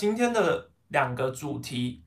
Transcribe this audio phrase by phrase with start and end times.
[0.00, 2.02] 今天的两个主题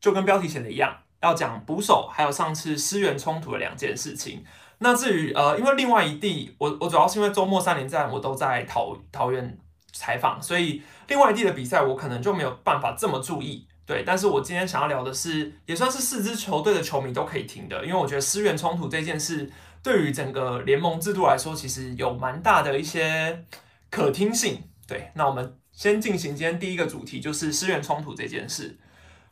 [0.00, 4.44] 就跟标题写的一样，要讲捕手还有上次失援冲突的两件事情。
[4.78, 9.58] 那至于呃，因为另外一地，我我主要是因为周末三连战我都在桃桃园
[9.90, 13.66] 采访，所以另外一地的比赛我可能就没有办法这么注意。
[13.84, 19.50] 对，但是我今天想要聊的是，也算是四支球队的球迷都可以听的，因为我觉得失援冲突这件事
[19.82, 23.44] 对于整个联盟制度来说，其实有蛮大的一些
[23.90, 24.62] 可听性。
[24.86, 28.78] 对，那我们先进行今天第一个主题，就是失援冲突这件事。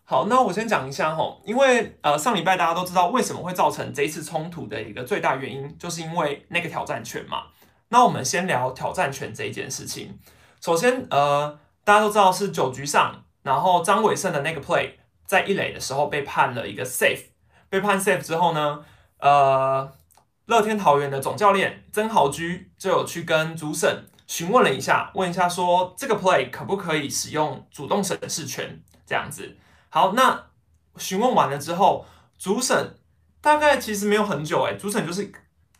[0.05, 7.45] 好，那我先讲一下吼，因为呃上礼拜大家都知道为什么会造成这一次冲突的一个最大原因，就是因为那个挑战权嘛。
[7.89, 10.19] 那我们先聊挑战权这一件事情。
[10.61, 13.25] 首先，呃，大家都知道是九局上。
[13.43, 14.93] 然后张伟胜的那个 play
[15.27, 17.25] 在一垒的时候被判了一个 safe，
[17.69, 18.85] 被判 safe 之后呢，
[19.19, 19.93] 呃，
[20.47, 29.59] 乐天桃园的总教练曾豪居就有去跟主审询问了一下，问一下说这个 play 可不可以使用主动审视权这样子。
[29.91, 30.47] 好，那
[30.97, 32.07] 询问完了之后，
[32.39, 32.97] 主审
[33.43, 35.31] 大概其实没有很久，哎，主审就是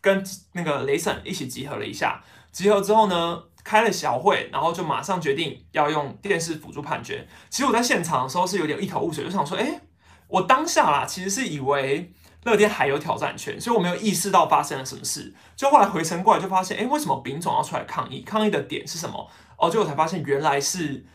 [0.01, 3.43] 跟那个雷审一起集合了一下，集合之后呢。
[3.65, 7.25] 开了小会，然后就马上决定要用电视辅助判决。
[7.49, 9.79] 其实我在现场的时候是有点一头雾水，就想说，哎，
[10.27, 12.11] 我当下啦，其实是以为
[12.43, 15.33] 乐天还有挑战权，所以我没有意识到发生了什么事。
[15.55, 18.21] 就后来回神过来，就发现，哎，为什么丙总要出来抗议？
[18.21, 19.29] 抗议的点是什么？
[19.57, 21.05] 哦，结果才发现原来是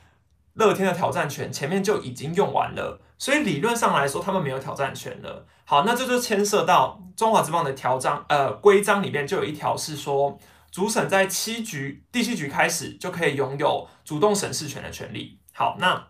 [0.55, 5.47] 乐天的挑战权前面就已经用完了，所以理论上来说，他们没有挑战权了。
[5.65, 10.39] 好，那这就牵涉到中华之棒的条章，呃，规章里面就有一条是说。
[10.70, 15.41] 主审在七局第七局开始就可以拥有主动审视权的权利。
[15.55, 16.09] 好，那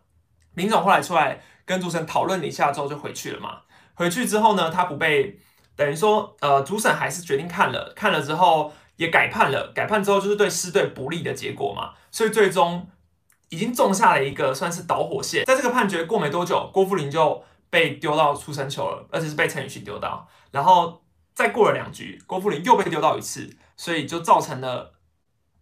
[0.57, 3.61] 丙总后来出来跟主审讨论了一下之后就回去了嘛。
[3.99, 5.39] 回去之后呢，他不被
[5.75, 9.73] 等于说，呃，主审还是决定看了，看了之后也改判了。
[9.75, 12.89] 改判之后就是对师队不利的结果嘛，所以最终
[13.49, 15.45] 已经种下了一个算是导火线。
[15.45, 20.29] 在这个判决过没多久，郭富林就被丢到出生球了，而且是被陈宇迅丢到。
[20.53, 21.03] 然后
[21.35, 23.51] 再过了两局，郭富林又被丢到一次。
[23.81, 24.93] 所以就造成了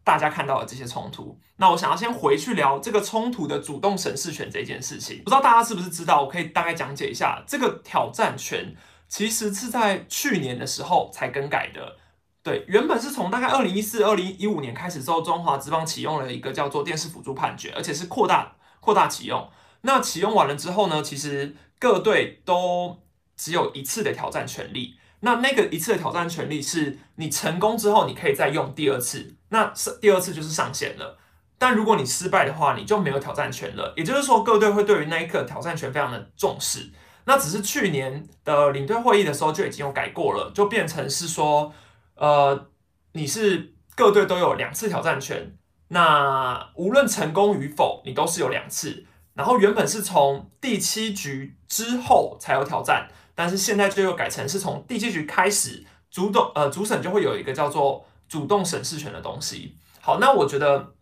[0.07, 1.37] 大家看到的这些冲突。
[1.57, 5.19] 那我想要先回去聊这个冲突的主动审视权这件事情。
[5.25, 6.23] 不知道大家是不是知道？
[6.23, 8.73] 我可以大概讲解一下，这个挑战权
[9.09, 11.97] 其实是在去年的时候才更改的。
[12.45, 19.51] 对，原本是从大概二零一四、二零一五年开始之后，中华职棒启用了一个叫做电视辅助判决，而且是扩大扩大启用。
[19.81, 23.03] 那启用完了之后呢，其实各队都
[23.37, 24.95] 只有一次的挑战权利。
[25.21, 31.19] 那那个一次的挑战权利是你成功之后，你可以再用第二次，那是第二次就是上限了。
[31.59, 33.95] 但如果你失败的话，你就没有挑战权了。
[33.97, 36.93] 也就是说，各队会对于那一刻挑战权非常的重视。
[37.25, 41.73] 那只是去年的领队会议的时候就已经有改过了，就变成是说，
[42.15, 42.69] 呃，
[43.13, 45.57] 你是各队都有两次挑战权，
[45.89, 49.07] 那无论成功与否，你都是有两次。
[49.35, 53.09] 然后原本是从第七局之后才有挑战。
[53.37, 59.77] 但是现在就又改成是从第七局开始，主动呃主审就会有一个叫做主动审视权的东西。
[60.01, 60.95] 好，那我觉得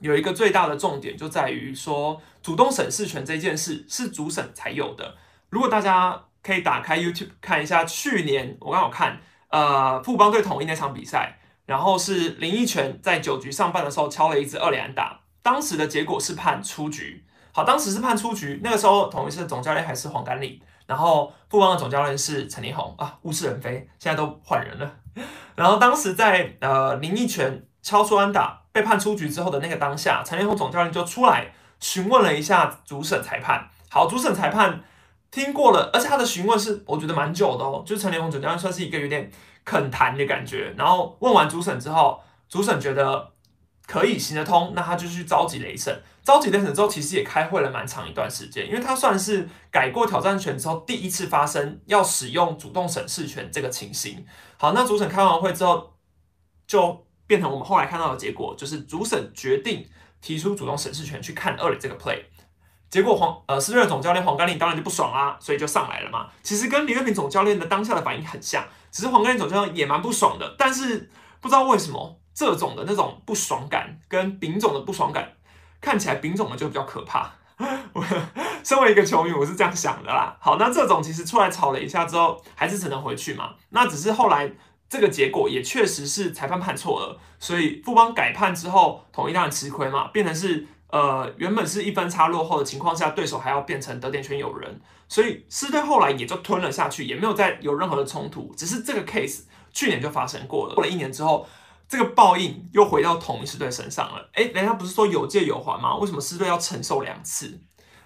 [0.00, 5.16] 有一个最大的重点就在于说，主动审视权这件事是主审才有的。
[5.50, 17.24] 如果大家可以打开 YouTube 看一下，去年我刚好看呃富邦队统一那场比赛，然后是林奕泉在九局上半的时候敲了一支二连打，当时的结果是判出局。
[17.52, 20.62] 好，当时是判出局，那个时候统一是总教练还是黄甘利。
[20.88, 24.90] 然后富邦的总教练是陈立宏啊，物是人非，现在都换人了。
[25.54, 33.68] 然后当时在呃林奕泉敲出安打被判出局之后的那个当下，陈立宏总教练就出来询问了一下主审裁判。
[33.90, 34.82] 好，主审裁判
[35.30, 39.30] 听过了，而且他的询问是我觉得蛮久的哦，就陈立宏总教练算是一个有点
[39.66, 40.74] 肯谈的感觉。
[40.78, 43.30] 然后问完主审之后，主审觉得。
[43.90, 45.98] 可以行得通，那他就去召集雷神。
[46.28, 54.26] 召集雷神之后，其实也开会了蛮长一段时间，因为他算是改过挑战权之后第一次发生要使用主动审视权这个情形。
[54.58, 55.94] 好，那主审开完会之后，
[56.66, 59.88] 就变成我们后来看到的结果，就是主审决定
[60.20, 62.22] 提出主动审视权去看二垒这个 play。
[62.90, 66.28] 结果黄呃，斯瑞尔总教练黄甘霖当然就不爽啊，所以就上来了嘛。
[66.42, 71.08] 其实跟李月平总教练的当下的反应很像，只是黄甘霖总教练也蛮不爽的，但是
[71.40, 72.20] 不知道为什么。
[72.34, 75.28] 这种的那种不爽感跟丙总的不爽感，
[75.80, 77.32] 看起来丙种的就比较可怕。
[77.92, 78.04] 我
[78.62, 80.36] 身为一个球迷，我是这样想的啦。
[80.40, 83.54] 好，那这种其实出来吵了一下之后，还是只能回去嘛。
[83.70, 84.48] 那只是后来
[84.88, 98.54] 这个结果也确实是裁判判错了，所以富邦改判之后，统一当然吃亏嘛，变成是呃原本是一分差落后的情况下，对手还要变成得点圈有人，所以狮队后来也就吞了下去，也没有再有任何的冲突。
[98.56, 99.40] 只是这个 case
[99.72, 101.44] 去年就发生过了，过了一年之后。
[101.88, 104.28] 这个报应又回到同一狮队身上了。
[104.34, 105.96] 哎，人家不是说有借有还吗？
[105.96, 107.58] 为什么狮队要承受两次？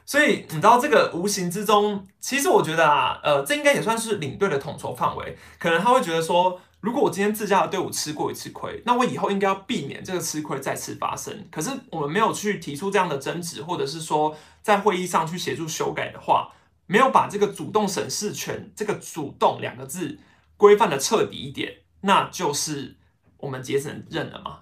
[0.05, 5.37] 所以你知道这个无形之中，其实我觉得啊，呃，这应该也算是领队的统筹范围。
[5.59, 11.47] 可能他会觉得说，如果我今天自家的队伍吃过一次亏，那我以后应该要避免这个吃亏再次发生。
[11.51, 16.53] 可是我们没有去提出这样的争执，或者是说在会议上去协助修改的话，
[16.87, 20.19] 没有把这个主动审视权这个“主动”两个字
[20.57, 22.97] 规范的彻底一点，那就是
[23.43, 24.61] 我们节省认了嘛。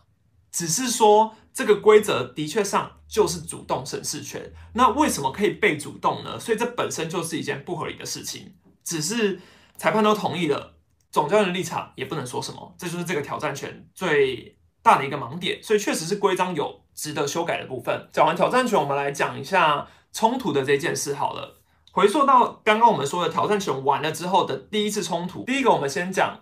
[0.51, 6.41] 只是说这个规则的确上就是主动审视权，那为什么可以被主动呢？
[6.41, 8.53] 所以这本身就是一件不合理的事情。
[8.83, 9.39] 只是
[9.77, 10.75] 裁判都同意了，
[11.13, 15.63] 总教练的立场也不能说什么，这就是这个挑战权最大的一个盲点。
[15.63, 18.09] 所以确实是规章有值得修改的部分。
[18.13, 21.63] 讲完挑战权，我们来讲一下冲突的这件事好了。
[21.93, 26.41] 回溯到刚刚我们说的挑战权完了之后的第一次冲突，第一个我们先讲。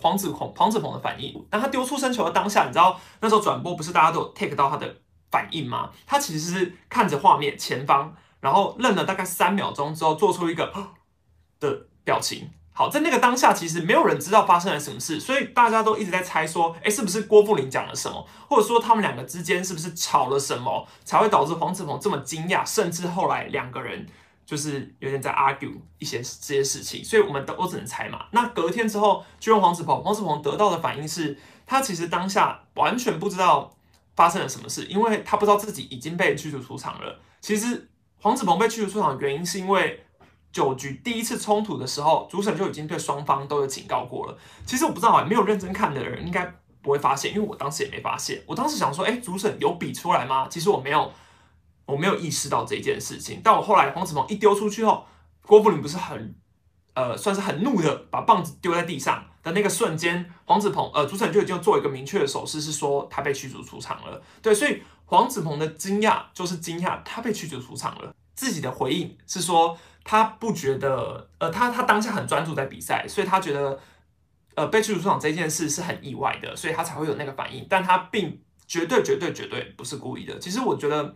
[0.00, 4.96] 黄子鹏，黄子鹏的反应，当他丢出生球的当下，你知道那时候转播不是大家都有 take 到他的
[5.30, 5.90] 反应吗？
[6.06, 10.72] 他其实是看着画面前方，然后愣了大概三秒钟之后，做出一个
[11.60, 12.50] 的表情。
[12.72, 24.06] 好，在那个当下，其实没有人知道发生了什么事，所以大家都一直在猜说，哎，是不是郭富林讲了什么，或者说他们两个之间是不是吵了什么，才会导致黄子鹏这么惊讶，甚至后来两个人。
[24.46, 28.26] 就是有点在 argue 一些这些事情，所以我们都我只能猜嘛。
[28.30, 33.76] 那隔天之后就问黄子鹏，黄子鹏得到的反应是，他其实当下完全不知道
[34.14, 37.18] 发生了什么事，因为他不知道自己已经被驱逐出场了。
[37.40, 37.88] 其实
[38.20, 40.04] 黄子鹏被驱逐出场的原因是因为
[40.52, 44.38] 九局第一次冲突的时候，主审就已经对双方都有警告过了。
[44.64, 48.40] 其实我不知道啊，没有认真看的人应该不会发现，因为我当时也没发现。
[48.46, 50.46] 我当时想说，哎，主审有比出来吗？
[50.48, 51.10] 其实我没有。
[51.86, 55.06] 我没有意识到这件事情，但我后来黄子鹏一丢出去后，
[55.42, 56.34] 郭富林不是很，
[56.94, 64.20] 呃，算是很怒的把棒子丢在地上的那个瞬间，黄子鹏呃主审就已经做一个明确的手势，是说他被驱逐出场了。
[64.42, 73.78] 对，所以黄子鹏的惊讶就是惊讶他被驱逐出场了，自己的回应是说他不觉得，呃，他他当下很专注在比赛，所以他觉得，
[74.56, 80.36] 呃，被驱逐出场这件事是很意外的，所以他才会有那个反应，但他并绝对绝对绝对不是故意的。
[80.40, 81.14] 其实我觉得。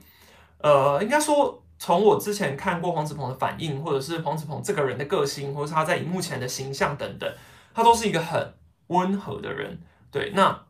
[0.63, 7.33] 呃，应该说，从我之前看过黄子鹏的反应，或者是黄子鹏这个人的个性，或者是他在荧幕前的形象等等，
[7.73, 8.55] 他都是一个很
[8.89, 9.81] 温和的人。
[10.11, 10.67] 对，那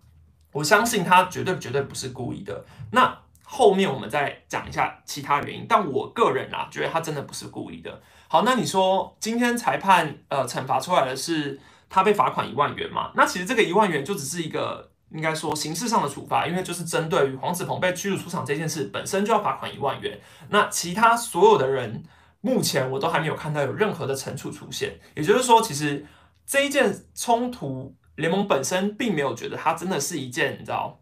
[0.53, 2.65] 我相信他绝对绝对不是故意的。
[2.93, 8.01] 那后面我们再讲一下其他原因，但我个人啊，觉得他真的不是故意的。
[8.29, 11.59] 好，那你说今天裁判呃惩罚出来的是
[11.89, 13.11] 他被罚款一万元嘛？
[13.17, 14.90] 那其实这个一万元就只是一个。
[15.13, 20.17] 应该说形式上的处罚，因为就是针对于黄子鹏被驱逐出场这件事本身就要罚款一万元。
[20.51, 22.05] 那其他所有的人，
[22.41, 24.99] 目前我都还没有看到有任何的惩处出现。
[25.17, 26.07] 也就是说，其实
[26.47, 31.01] 这一件冲突，联盟本身并没有觉得它真的是一件你知道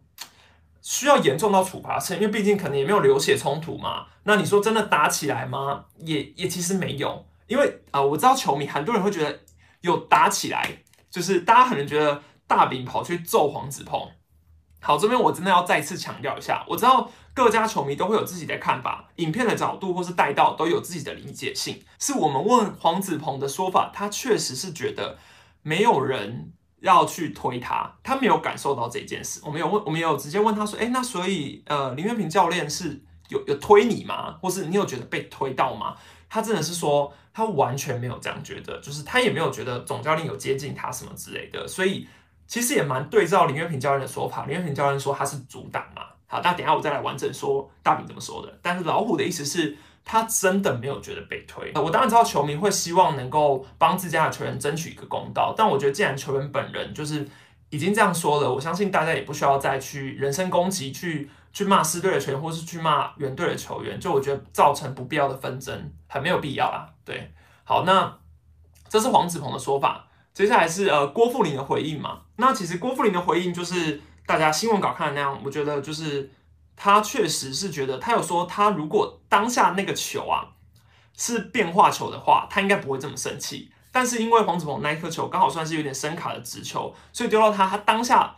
[0.81, 4.07] 需要严重到处罚性，因为毕竟可能也没有流血冲突嘛。
[4.23, 5.85] 那你说真的打起来吗？
[5.97, 9.39] 也也其实没有，因为啊，我知道球迷很多人会觉得
[9.81, 10.67] 有打起来，
[11.11, 12.23] 就是大家可能觉得。
[12.49, 14.09] 大饼跑去揍黄子鹏，
[14.81, 21.83] 好，这边我真的要再次强调一下，我知道各家球迷都会有自己的看法，影片的角度或是带到都有自己的理解性。
[21.99, 25.19] 是我们问黄子鹏的说法，他确实是觉得
[25.61, 29.39] 没有人要去推他，他没有感受到这件事。
[29.45, 34.39] 我们有问，我们有直接问他说，哎，那所以呃林月平教练是有有推你吗？
[34.41, 35.95] 或是你有觉得被推到吗？
[36.27, 42.07] 他真的是说他完全没有这样觉得，就是他也没有觉得总教练有接近他什么之类的，所以。
[42.49, 46.01] 其实也蛮对照林月平教练的说法，林月平教练说他是阻挡嘛。
[46.25, 48.59] 好，那等下我再来完整说大饼怎么说的。
[48.61, 51.71] 但是老虎的意思是他真的没有觉得被推。
[51.75, 57.27] 我当然知道球迷会希望能够帮自家的球员争取一个公道，但我觉得既然球员本人就是
[57.69, 63.99] 已经这样说了，我相信大家也不需要再去人身攻击，去去骂师队的球员，或是去骂原队的球员。
[63.99, 66.89] 就我觉得造成不必要的纷争很没有必要啦。
[67.05, 67.31] 对，
[67.63, 68.17] 好，那
[68.87, 70.07] 这是黄子鹏的说法。
[70.33, 72.21] 接下来是呃郭富林的回应嘛？
[72.39, 76.31] 那其实郭富林的回应就是大家新闻稿看的那样，我觉得就是
[76.73, 80.47] 他确实是觉得他有说他如果当下那个球啊
[81.17, 83.69] 是变化球的话，他应该不会这么生气。
[83.91, 88.33] 但是因为黄子鹏那一颗球刚好算是有点深卡的直球，所以丢到他，他当下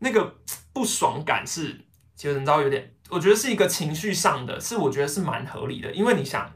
[0.00, 0.36] 那个
[0.74, 5.90] 不爽感是其实你知道有点，我觉得是一个情绪上的，是我觉得是蛮合理的。
[5.94, 6.52] 因为你想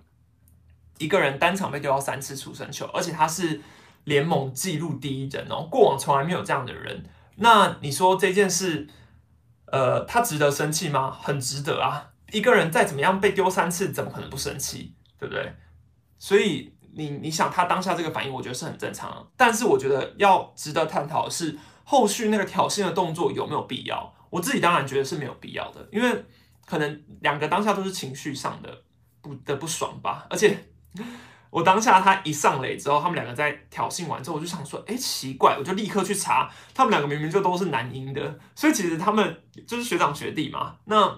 [0.99, 3.63] 一个人单场被丢到三次出生球，而且他是。
[4.05, 7.05] 联盟纪录第一人哦，过往从来没有这样的人。
[7.37, 8.89] 那你说这件事，
[9.67, 11.11] 呃，他值得生气吗？
[11.11, 12.11] 很值得啊！
[12.33, 14.95] 一个人再怎么样被丢三次，怎么可能不生气？
[15.19, 15.53] 对不对？
[16.19, 19.31] 所以你你想他当下这个反应，我觉得是很正常。
[19.37, 24.15] 但是我觉得要值得探讨的是后续那个挑衅的动作有没有必要？
[24.29, 26.25] 我自己当然觉得是没有必要的，因为
[26.67, 28.83] 可能两个当下都是情绪上的
[29.21, 30.27] 不的不爽吧。
[30.31, 30.57] 而且
[31.51, 40.77] 我当下他一上垒之后，他们两个在挑衅完之后，我就想说，哎，奇怪，我就立刻去查，他们两个明明就都是男音的，所以其实他们就是学长学弟嘛。
[40.85, 41.13] 那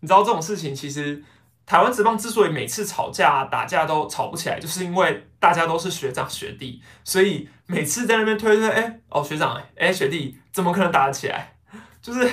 [0.00, 1.22] 你知道这种事情，其实
[1.66, 11.54] 台湾职棒之所以每次吵架打架都吵不起来，就是因为大家都是学长学弟，所以每次在那边推推，哎，哦学长，哎学弟，怎么可能打得起来？
[12.00, 12.30] 就是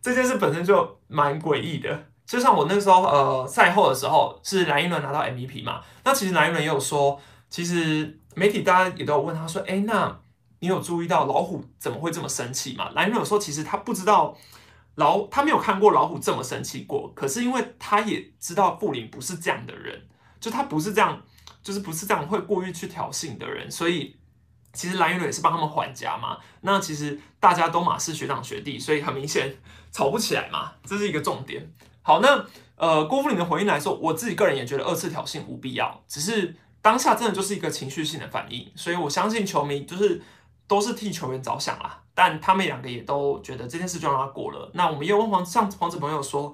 [0.00, 2.06] 这件事本身就蛮诡异的。
[2.32, 7.20] 就像我那时候，呃，赛后的时候是蓝一伦拿到 MVP 嘛，那其实蓝一伦也有说，
[7.50, 10.18] 其实媒体大家也都有问他说，哎，那
[10.60, 12.88] 你有注意到老虎怎么会这么生气吗？
[12.94, 14.34] 蓝一伦有说，其实他不知道
[14.94, 20.08] 老，他没有看过老虎这么生气过，可是因为他也知道布林不是这样的人，
[20.40, 21.22] 就他不是这样，
[21.62, 24.16] 就是不是这样会故意去挑衅的人，所以
[24.72, 26.38] 其实蓝一伦也是帮他们缓颊嘛。
[26.62, 29.54] 那其实大家都马是学长学弟，所以很明显
[29.90, 31.70] 吵不起来嘛，这是一个重点。
[32.02, 32.44] 好，那
[32.76, 40.20] 呃，郭富林的回应来说，我自己个人也觉得二次挑衅无必要，只是当下真的就是一个情绪性的反应，所以我相信球迷就是
[40.66, 44.68] 都是替球员着想啦，但他们两个也都觉得这件事就让他过了。
[44.74, 46.52] 那我们也问黄像黄子朋友说，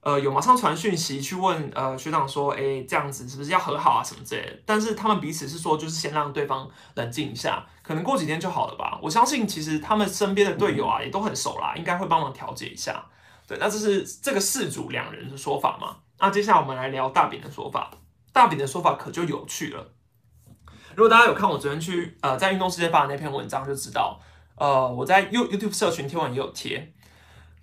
[0.00, 4.58] 呃，有马上传讯息去问呃学长说，哎，这样子是不是要和好啊什么之类的？
[4.64, 8.98] 但是他们彼此是说，就是先让对方冷静一下，可能过几天就好了吧。
[9.02, 13.04] 我相信其实他们身边的队友啊也都很熟啦，应该会帮忙调解一下。
[13.46, 15.96] 对，那这是这个事主两人的说法嘛？
[16.18, 17.90] 那接下来我们来聊大饼的说法。
[18.32, 19.92] 大饼的说法可就有趣了。
[20.94, 24.18] 如果大家有看我昨天去呃在运动世界发的那篇文章，就知道
[24.56, 26.92] 呃我在 You YouTube 社群贴文也有贴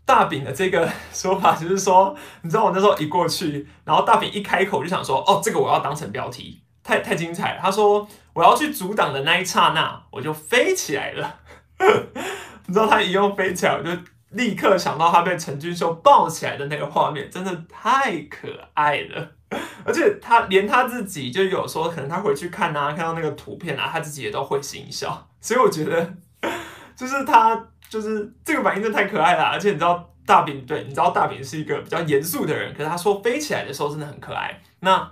[0.06, 7.60] 大饼的这个 说法，就是说，你知道我那时候一过去，然后大饼一开口就想说，哦，这个我要当成标题，太太精彩了。
[7.62, 11.40] 他说我要去阻挡的那一刹那，我就飞起来了。
[12.66, 13.92] 你知道他一用飞起来，我就。
[14.34, 19.32] 立刻想到他被陈俊秀抱起来的那个画面，真的太可爱了。
[19.86, 25.28] 而且他连他自己就有说，可能他回去看啊，看到那个图片啊，他自己也都会心一笑。
[25.40, 26.13] 所以我觉得，
[26.96, 29.44] 就是他就是这个反应真的太可爱了。
[29.44, 34.60] 而且你知道大饼对，你知道大饼是一个比较严肃的人，可是他说飞起来的时候真的很可爱。
[34.80, 35.12] 那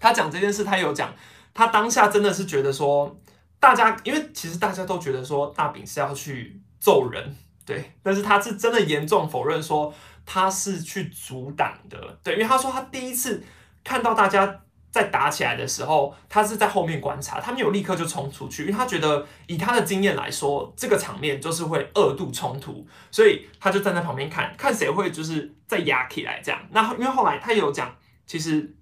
[0.00, 1.12] 他讲这件事，他有讲，
[1.52, 3.20] 他当下真的是觉得说，
[3.60, 7.36] 大家因为其实大家都觉得说大饼是要去揍人。
[7.68, 9.92] 对，但是他是真的严重否认说
[10.24, 13.44] 他是去阻挡的，对，因为他说他第一次
[13.84, 26.58] 看到大家在打起来的时候，他是在后面观察，他没有立刻就冲出去，因为他觉得以他的经验来说，这个场面就是会二度冲突，所以他就站在旁边看看谁会就是再压起来这样。
[26.70, 27.94] 那因为后来他也有讲，
[28.26, 28.74] 其实。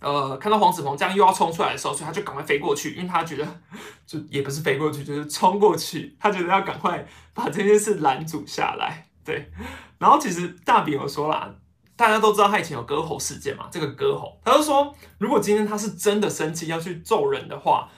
[0.00, 3.44] 呃，看到黄子鹏这样又要冲出来的时候，所以他就赶快飞过去，因为他觉得
[4.06, 9.06] 就也不是飞过去，就是冲过去，他觉得要赶快把这件事拦阻下来。
[9.24, 9.50] 对，
[9.98, 11.52] 然后其实大饼有说啦，
[11.96, 17.90] 大家都知道他以前有割喉事件嘛，这个割喉，他就说如果今天他是真的生气要去揍人的话，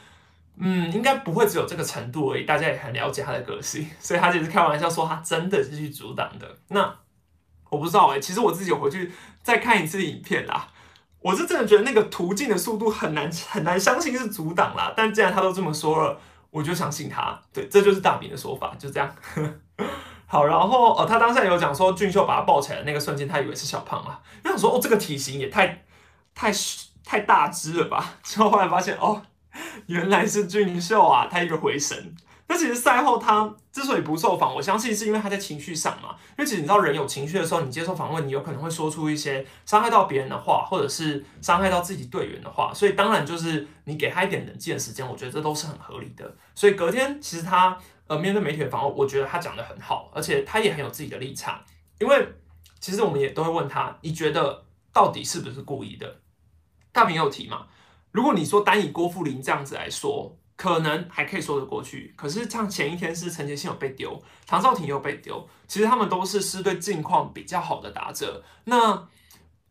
[0.56, 2.44] 嗯，应该不会只有这个程度而已。
[2.44, 6.58] 大家也很了解他的个性，所以他只是开玩笑说他真的是去阻挡的。
[6.68, 6.94] 那
[7.68, 10.68] 我不知道哎，其实我自己有回去再看一次影片啦。
[11.20, 16.18] 我是真的觉得那个途径的速度很难很难相信是阻挡啦，但既然他都这么说了，
[16.50, 17.38] 我就相信他。
[17.52, 19.14] 对，这就是大饼的说法，就这样。
[20.26, 25.84] 好，然后哦，他当下有讲说俊秀把他抱起来的那个瞬间，他以为是小胖啊，因为说哦这个体型也太
[26.34, 26.50] 太
[27.04, 29.20] 太大只了吧， 之后后来发现哦
[29.86, 32.14] 原来是俊秀啊，他一个回神。
[32.50, 36.16] 那其实赛后他之所以不受访，我相信是因为他在情绪上嘛。
[36.30, 42.74] 因为其实你知道，人有情绪的时候，你接受访问，你有可能会说出一些伤害到别人的话，或者是伤害到自己队员的话。
[42.74, 46.28] 所以当然就是你给他一点冷静的时间，我觉得这都是很合理的。
[46.56, 47.78] 所以隔天其实他
[48.08, 51.62] 呃面对媒体的访问，我觉得他讲的很好，而且他也很有自己的立场。
[52.00, 52.28] 因为
[52.80, 56.16] 其实我们也都会问他，你觉得到底是不是故意的？
[56.90, 57.68] 大平有提嘛？
[58.10, 60.36] 如果你说单以郭富林这样子来说。
[60.60, 68.44] 可能还可以说得过去，可是像前一天是陈杰信有被丢，唐少廷又被丢，其实他们都是狮队近况比较好的打者。
[68.64, 69.08] 那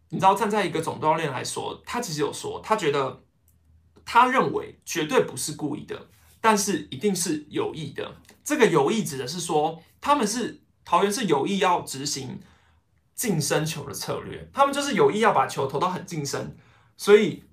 [0.10, 3.22] 你知道站在一个总教练来说，他其实有说，他觉得
[4.04, 6.08] 他认为绝对不是故意的，
[6.42, 8.16] 但是一定是有意的。
[8.44, 12.40] 这个有意指的是说，他们是桃园是有意要执行
[13.14, 16.58] 近身球的策略，他们就是有意要把球投到很近身，
[16.98, 17.44] 所以。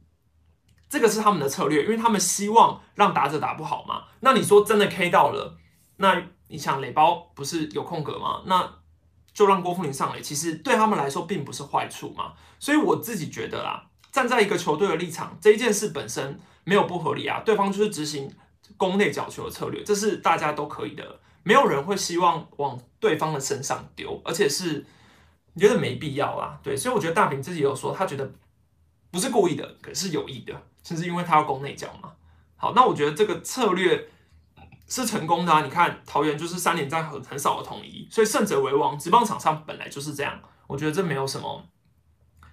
[0.89, 4.05] 这个是他们的策略，因为他们希望让打者打不好嘛。
[4.21, 5.57] 那你说真的 K 到了，
[5.97, 8.43] 那你想垒包不是有空格吗？
[8.47, 8.79] 那
[9.33, 12.33] 就让郭富林上垒，其实对他们来说并不是坏处嘛。
[12.59, 17.43] 所以我自己觉得啦，站在一个球队的立场，这一件事本身没有不合理啊。
[17.45, 18.33] 对方就是执行
[18.77, 24.87] 攻内角球的策略，这是大家都可以的没有人会希望往对方的身上丢，而且是
[25.57, 26.59] 觉得没必要啦。
[26.63, 28.33] 对，所以我觉得大饼自己有说，他觉得
[29.11, 30.55] 不是故意的，可是有意的，
[30.87, 32.13] 甚至因为他要攻内角嘛。
[32.57, 34.09] 好，那我觉得这个策略
[34.87, 35.63] 是成功的啊。
[35.63, 38.97] 你看桃园就是三连战很很少的统一，所以胜者为王。
[38.97, 41.65] 职棒场上本来就是这样，我觉得这没有什么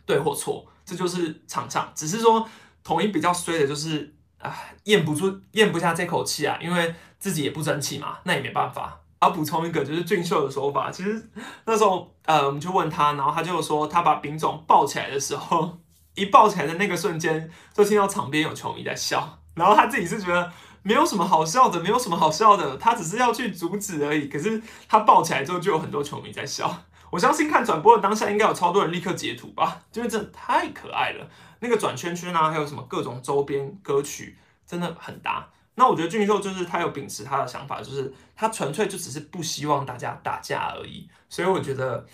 [0.06, 2.50] 对或错，这就是场上，只是说
[2.84, 4.16] 统一比较衰的就是。
[4.44, 9.00] 啊，咽不住，咽不下这口气啊，因为自己也不争气嘛，那也没办法。
[9.22, 11.32] 要补充一个，就是俊秀的说法，其实
[11.64, 15.78] 那时候，呃，我们就问他，然后他就说，他把丙总抱起来的时候，
[16.16, 20.52] 一抱起来的那个瞬间，就听到场边有球迷在笑，然后他自己是觉得
[20.82, 24.28] 没有什么好笑的，没有什么好笑的，他只是要去阻止而已。
[24.28, 26.84] 可是他抱起来之后，就有很多球迷在笑。
[27.10, 31.30] 我相信看转播的当下，应该有超多人立刻截图吧，因为真的太可爱了。
[31.60, 35.48] 那个转圈圈啊，还有什么各种周边歌曲，真的很搭。
[35.76, 41.08] 那我觉得俊秀就是他有秉持他的想法，就是他纯粹就只是不希望大家打架而已。
[41.30, 42.06] 所以我觉得，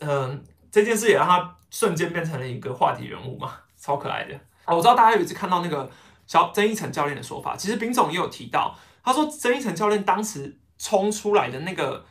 [0.00, 0.42] 嗯，
[0.76, 4.38] 这件事也让他瞬间变成了一个话题人物嘛，超可爱的。
[4.66, 5.90] 我知道大家有一次看到那个
[6.26, 12.04] 小曾一成教练的说法，其实丙总也有提到，他说曾一成教练当时冲出来的那个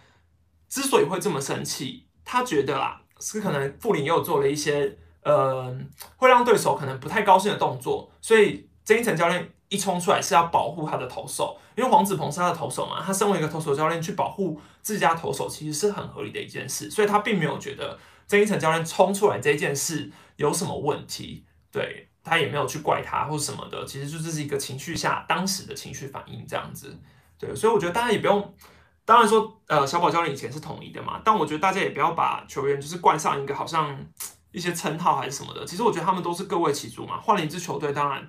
[0.68, 2.08] 之所以会这么生气。
[2.24, 5.72] 他觉得啦，是可能傅林也有做了一些，呃，
[6.16, 26.98] 会让对手可能不太高兴的动作，所以曾一成教练一冲出来是要保护他的投手，因为黄子鹏是他的投手嘛，他身为一个投手教练去保护自家投手，其实是很合理的一件事，所以他并没有觉得曾一成教练冲出来这件事有什么问题，对他也没有去怪他或什么的，其实就这是一个情绪下当时的情绪反应这样子，
[27.38, 28.54] 对，所以我觉得大家也不用。
[29.08, 33.96] 当然说，呃，小宝教练以前是统一的嘛，但我觉得大家也不要把球员就是冠上一个好像
[34.52, 35.64] 一些称号还是什么的。
[35.64, 37.22] 其实我觉得他们都是各为其主嘛。
[37.22, 38.28] 换了一支球队，当然，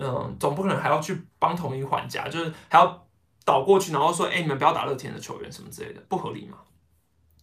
[0.00, 3.06] 嗯，总不可能还要去帮统一还价，就是还要
[3.44, 6.58] 倒过去，然后说，哎，你们不要打乐天的球员什么之类的，不合理嘛。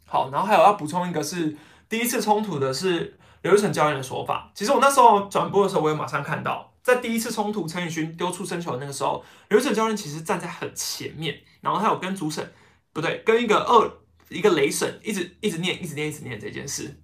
[0.05, 1.55] 好，然后还有要补充一个是
[1.87, 4.51] 第一次冲突的是刘玉成教练的说法。
[4.55, 12.51] 其实我那时候转播的时候，我也马上看到，在第一次冲突陈宇勋丢出生球那个时候，刘玉成教练其实站在很前面，然后他有跟主审。
[12.95, 13.91] 不对，跟一个二
[14.29, 16.95] 一个雷神一直一直念一直念一直念这件事，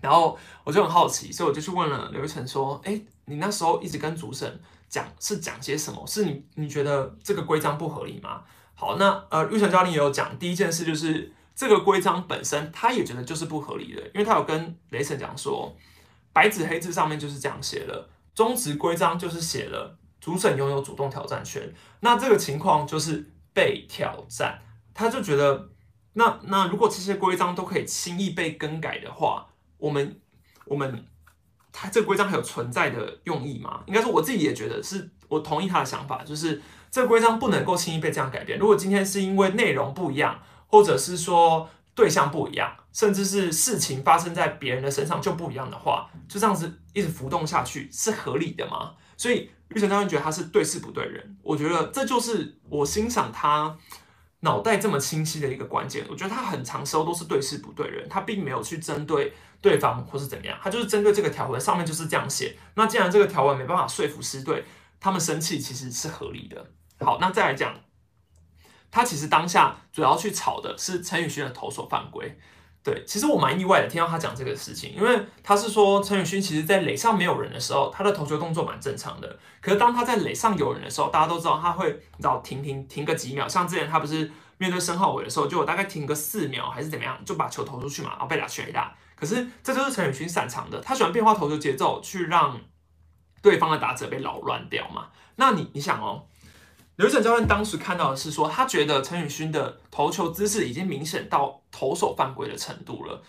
[0.00, 6.04] 然后我就很好奇，所以我就去问了刘玉成说：“哎，你那时候一直跟主审讲是讲些什么？
[6.04, 8.42] 是你你觉得这个规章不合理吗？”
[8.74, 15.76] 好，那呃，玉成教练也有讲，第一件事就是这个规章本身他也觉得就是不合理的，因为他有跟雷神讲说，
[16.32, 24.60] 白纸黑字上面就是这样写了，中职规章就是写了主审拥有主动挑战权，那这个情况就是被挑战。
[24.92, 25.70] 他就觉得，
[26.14, 29.46] 那那如果这些规章都可以轻易被更改的话，
[29.78, 30.20] 我们
[30.64, 31.04] 我们
[31.72, 33.82] 他这个规章还有存在的用意吗？
[33.86, 38.58] 应该说我自己也觉得是我同意他的想法，就是这个规章不能够轻易被这样改变。
[38.58, 40.40] 如果今天是因为内容不一样，
[40.74, 48.94] 或者是说对象不一样，甚至是事情发生在别人的身上就不一样的话，就这样子一直浮动下去是合理的吗？
[49.16, 53.78] 所以玉成教练觉得他是对事不对人，我觉得这就是我欣赏他。
[54.40, 59.32] 脑袋这么清晰的一个关键，我觉得他很长时候都是对事不对人，他并没有去针对
[59.62, 62.54] 对方或是怎么样，他就是针对这个条文上面就是这样写。
[62.74, 64.62] 那既然这个条文没办法说服师队，
[65.00, 66.62] 他们生气其实是合理的。
[67.00, 67.74] 好，那再来讲，
[68.94, 72.38] 他其实当下主要去吵的是陈宇勋的投手犯规。
[72.84, 79.36] 对，其实我蛮意外的听到他讲这个事情，因为他是说陈宇勋其实在垒上没有人的时候，他的投球动作蛮正常的。
[79.60, 83.48] 可是当他在垒上有人的时候，大家都知道他会，你知道停停停个几秒。
[83.48, 88.94] 像之前他不是面对申浩伟的时候，就大概停个四秒还是怎么样，就把球投出去嘛，然后被打全垒打。
[89.16, 92.60] 可是这就是陈宇勋擅长的，他喜欢变化投球节奏，去让
[93.42, 95.08] 对方的打者被扰乱掉嘛。
[95.34, 96.26] 那你你想哦。
[96.96, 103.20] 刘晨教练当时看到的是说，他觉得陈宇勋的投球姿势已经明显到投手犯规的程度了，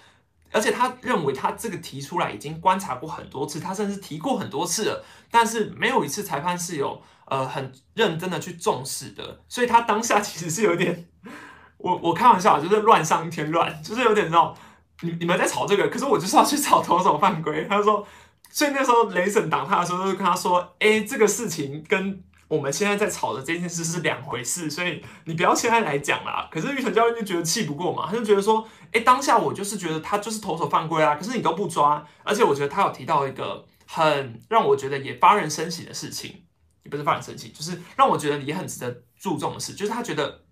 [0.51, 11.08] 而且他认为他这个提出来已经观察过很多次，他甚至提过很多次了，但是没有一次裁判是有呃很认真的去重视的，所以他当下其实是有点，
[11.80, 14.56] 我我开玩笑就是乱上一天乱，就是有点那种
[15.01, 18.08] 你你们在吵这个，可是我就是要去吵投手犯规，他说，
[18.51, 22.23] 所以那时候雷神打他的时候，就跟他说，哎，这个事情跟。
[22.47, 26.47] 我们现在在吵的这件事是两回事，所以你不要现在来讲啦。
[26.51, 36.43] 可是玉成教练就觉得气不过嘛，他就觉得说，哎，当下我就是觉得他就是投手犯规啊，可是你都不抓，而且我觉得他有提到一个很让我觉得也发人深省的事情，
[36.84, 40.43] 也不是发人深省，就是让我觉得也很值得注重的事，就是他觉得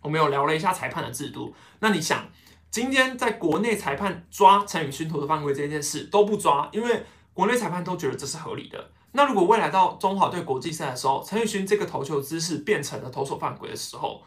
[0.00, 2.26] 我们有聊了一下裁判的制度，那你想，
[2.70, 7.04] 今天在国内裁判抓陈宇勋投的犯规这件事都不抓，因为
[7.34, 8.90] 国内裁判都觉得这是合理的。
[9.16, 14.22] 那如果未来到中华队国际赛的时候，陈宇勋这个投球姿势变成了投手犯规的时候，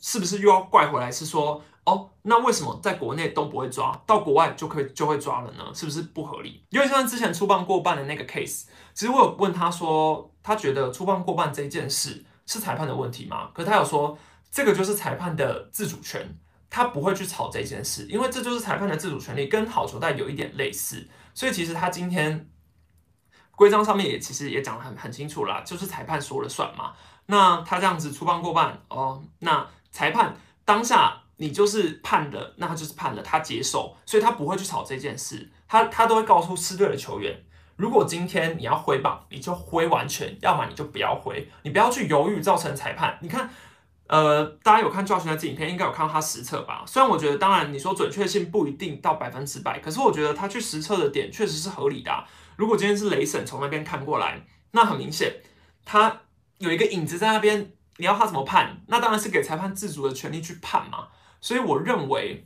[0.00, 1.10] 是不是又要怪回来？
[1.12, 5.64] 是说哦，那为什么在国内都不会抓到国外就可以就会抓了呢？
[5.72, 6.64] 是不是不合理？
[6.70, 8.64] 因为像之前出棒过半的那个 case，
[8.94, 13.50] 其实我有问他说，他觉得出棒过半这件事是裁判的问题吗？
[13.54, 14.18] 可他有说，
[14.50, 16.36] 这个就是裁判的自主权，
[16.68, 21.08] 他不会去吵这件事，因为这就是裁判的自主权利，跟好球带有一点类似。
[21.32, 22.50] 所以其实他今天
[23.58, 26.92] 规章上面也其实也讲得很很清楚啦，就是裁判说了算嘛。
[27.26, 37.36] 那他这样子出棒过半哦，那裁判当下你就是判的，那他就是判了，他接受，所以他不会去吵这件事，他他都会告诉失队的球员，
[37.74, 43.18] 如果今天你要挥棒，你就挥完全，要么你就不要挥，你不要去犹豫造成裁判。
[43.20, 43.50] 你看，
[44.06, 46.84] 呃，大家有看教学的这影片，应该有看到他实测吧？
[46.86, 52.24] 虽然我觉得，当然你说准确性不一定到百分之百，可是我觉得他去实测的点确实是合理的。
[52.58, 54.42] 如果今天是雷神从那边看过来，
[54.72, 55.40] 那很明显
[55.86, 56.20] 他。
[56.58, 58.82] 有一个影子在那边，你要他怎么判？
[58.88, 61.06] 那当然是给裁判自主的权利去判嘛。
[61.40, 62.44] 所以我认为，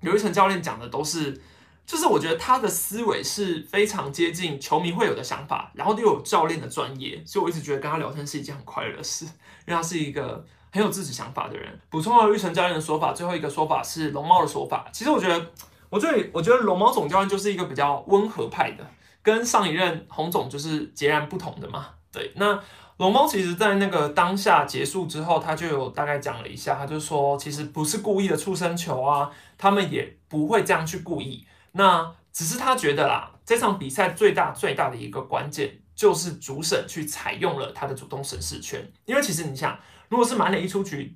[0.00, 1.38] 刘一成教练讲的都是，
[1.84, 9.30] 就是我觉得他的思维是非常接近球迷会有的想法，然后又有教练的专业，所以我一直觉得跟他聊天是一件很快乐的事，因
[9.66, 11.78] 为他是一个很有自己想法的人。
[11.90, 14.88] 补充了玉成教练的说法，最后一个说法是龙猫的说法。
[14.90, 15.52] 其实我觉得，
[15.90, 18.90] 我最，我觉得龙猫总教练就是一个比较温和派的，
[19.26, 21.88] 跟上一任洪总就是截然不同的嘛。
[22.12, 22.62] 对，那。
[22.98, 31.46] 龙猫其实，在那个当下结束之后，他就有大概讲了一下，他就说，其实不是故意的出生球啊，他们也不会这样去故意。
[31.72, 38.90] 那只是他觉得啦，这场比赛最大最大的一个关键，就是主审去采用了他的主动审视权。
[39.04, 41.14] 因为其实你想，如果是满垒一出局，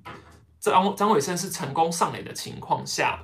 [0.59, 3.17] 张张伟生是成功上垒的情况下，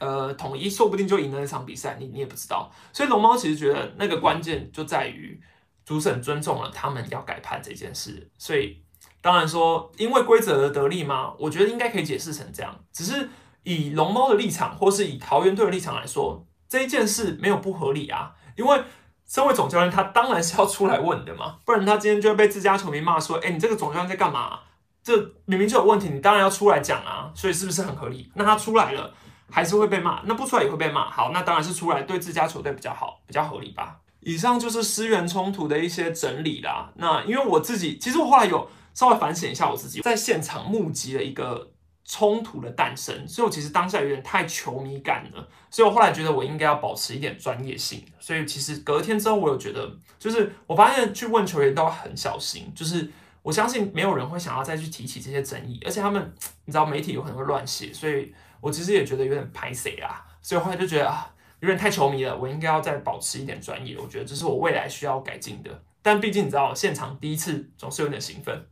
[0.00, 2.70] 呃，统一说不定就赢了那场比赛，你你也不知道。
[2.92, 5.40] 所以龙猫其实觉得那个关键就在于。
[5.86, 8.82] 主审尊重了他们要改判这件事，所以
[9.20, 11.34] 当然说因为规则而得利吗？
[11.38, 12.74] 我觉得应该可以解释成这样。
[12.90, 13.28] 只是
[13.64, 18.32] 以龙猫的立场，或是以桃园队的立场来说，这一件事没有不合理啊。
[18.56, 18.82] 因为
[19.28, 24.60] 身为总教练，他当然是要出来问的嘛，不然他今天就会被自家球迷骂说：“哎，你这个总教练在干嘛？
[25.02, 28.32] 这明明就有问题，你当然要出来讲啊。”所以是不是很合理？
[28.36, 29.12] 那他出来了，
[29.50, 30.22] 还是会被骂？
[30.24, 31.10] 那不出来也会被骂。
[31.10, 33.98] 好，那当然是出来对自家球队比较好，比较合理吧。
[34.20, 36.90] 以上就是私源冲突的一些整理啦。
[36.96, 41.70] 那因为我自己，其实我后来有稍微反省一下我自己，在现场目击了一个
[42.06, 45.48] 冲突的诞生，所以我其实当下有点太球迷感了。
[45.70, 48.02] 所以我后来觉得我应该要保持一点专业性。
[48.18, 52.72] 所以其实隔天之后，我有觉得，就是我发现去问球员都要很小心。
[52.74, 53.10] 就是
[53.42, 58.32] 我相信没有人会想要再去提起这些争议，而且他们你知道媒体有可能会乱写，所以
[58.64, 60.24] 我其实也觉得有点拍谁啊。
[60.40, 61.30] 所以后来就觉得啊。
[61.60, 63.96] 有点太球迷了，我应该要再保持一点专业。
[63.96, 65.82] 我觉得这是我未来需要改进的。
[66.02, 68.66] 但毕竟你知道，现场第一次总是有点兴奋。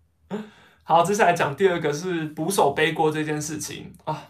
[0.83, 4.29] 好，接下来讲第二个是捕手背锅这件事情啊，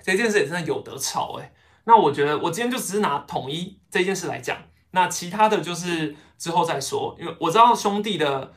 [0.00, 1.52] 这件事也真的有得吵哎。
[1.82, 4.56] 那我觉得我今天就只是拿统一这件事来讲，
[4.92, 7.16] 那其他的就是之后再说。
[7.18, 8.52] 因为我知道兄弟的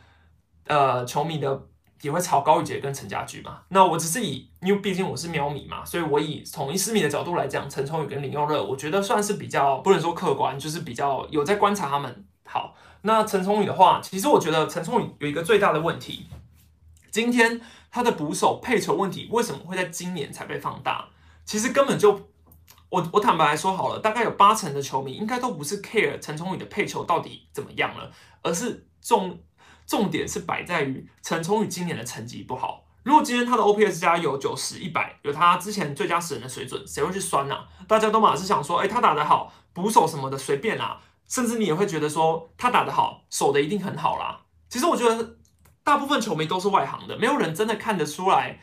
[0.67, 1.67] 呃球迷的。
[2.05, 3.61] 也会炒高宇杰跟陈家驹嘛？
[3.69, 12.25] 那我只是以，因为毕竟我是喵迷嘛，所以我以统一私迷的角度来讲，陈崇宇跟林佑乐，我觉得算是比较不能说客观，就是比较有在观察他们。
[12.43, 16.27] 好，那陈崇宇的话，其实我觉得陈崇宇有一个最大的问题，
[17.09, 21.07] 今天他的捕手配球问题为什么会在今年才被放大？
[21.43, 22.29] 其实根本就，
[22.89, 28.11] 我我坦白来说好了，大概有八成的球迷应该都不是 care 陈崇宇的配球到底怎么样了，
[28.43, 29.39] 而是重。
[29.86, 32.84] 重点是摆在于陈崇宇今年的成绩不好。
[33.04, 37.56] 如果今天他的 OPS 加有九十、一百，有他之前最佳死人的水准，谁会去酸呢？
[37.88, 41.00] 大家都马是想说，哎，他打得好，捕手什么的随便啦。
[41.28, 44.41] 甚至你也会觉得说，他打得好，守的一定很好啦。
[44.69, 45.38] 其实我觉得
[45.84, 48.60] 大部分球迷都是外行的，没有人真的看得出来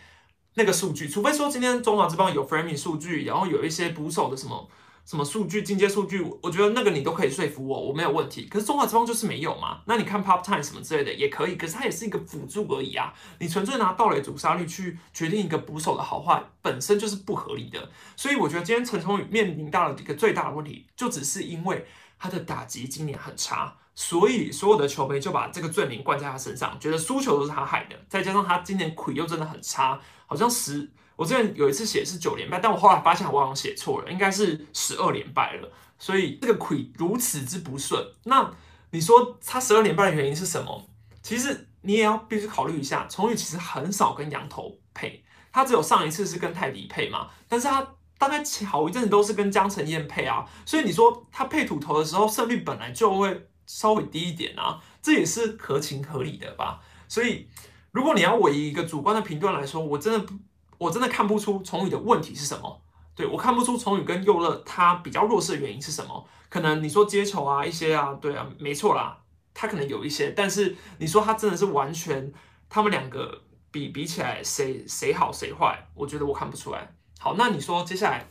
[0.54, 4.68] 那个数据，除非说今天中华之邦有 Frami 数据，然后有一些捕手的什么。
[5.04, 8.46] 什么数据、进阶数据，我觉得那个你都可以说服我，我没有问题。
[8.46, 9.80] 可是中华之邦就是没有嘛？
[9.86, 13.12] 那你看 Pop Time 什么之类的也可以，可是它也是一个辅助而已啊。
[13.40, 17.90] 你纯粹拿盗垒阻杀率去决定一个捕手的好坏，本身就是不合理的。
[18.16, 21.84] 所以我觉得今天陈崇宇面临到了一个最大的问题，就只是因为
[22.18, 27.96] 他的打击今年很差，所以所有的球迷就把这个罪名灌在他身上，觉得输球都是他害的。
[28.08, 30.88] 再加上他今年魁又真的很差，好像十。
[31.16, 35.70] 我之前有一次写是九连败，但我后来发现我好像写错了，应该是十二连败了。
[35.98, 38.50] 所以这个亏如此之不顺，那
[38.90, 40.88] 你说他十二连败的原因是什么？
[41.22, 45.22] 其实你也要必须考虑一下，崇宇其实很少跟羊头配，
[45.52, 47.86] 他只有上一次是跟泰迪配嘛，但是他
[48.18, 56.80] 大概好一阵子都是跟江晨燕配啊，所以你说他配土头的时候胜率本来就会稍微低一点啊，这也是合情合理的吧？
[57.06, 57.48] 所以。
[57.92, 60.32] 如果你要我以一个主观的评断来说，我真的不，
[60.82, 62.82] 我真的看不出崇宇的问题是什么。
[63.14, 66.26] 对我看不出崇宇跟佑乐他比较弱势的原因是什么？
[66.48, 69.16] 可能你说接球啊一些啊，对啊，没错啦，
[69.52, 72.32] 他可能有一些，但是你说他真的是完全
[72.70, 75.78] 他们两个比比起来谁谁好谁坏？
[75.94, 76.90] 我觉得我看不出来。
[77.20, 78.26] 好，那你说接下来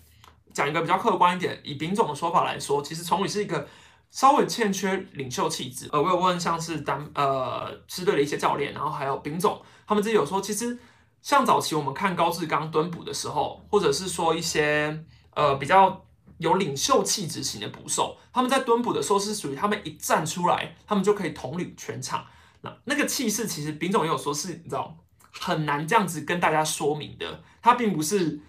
[0.52, 3.68] 讲一个比较客观一点，以丙总的说法来说，其实崇宇是一个
[4.10, 5.88] 稍微欠缺领袖气质。
[5.92, 10.76] 呃，我有问像是单呃支队的一些教练，然后还有丙总，他们自己有说，其实。
[11.22, 15.06] 像早期我们看高志刚蹲捕的时候，或者是说一些
[15.36, 16.04] 呃比较
[16.40, 22.26] 有领袖气质型的捕手，他们在蹲捕的时候是属于他们一站出来，他们就可以统领全场。
[22.62, 24.98] 那那个气势，其实丙总也有说是，你知道
[25.32, 27.44] 很难这样子跟大家说明的。
[27.62, 28.40] 他并不是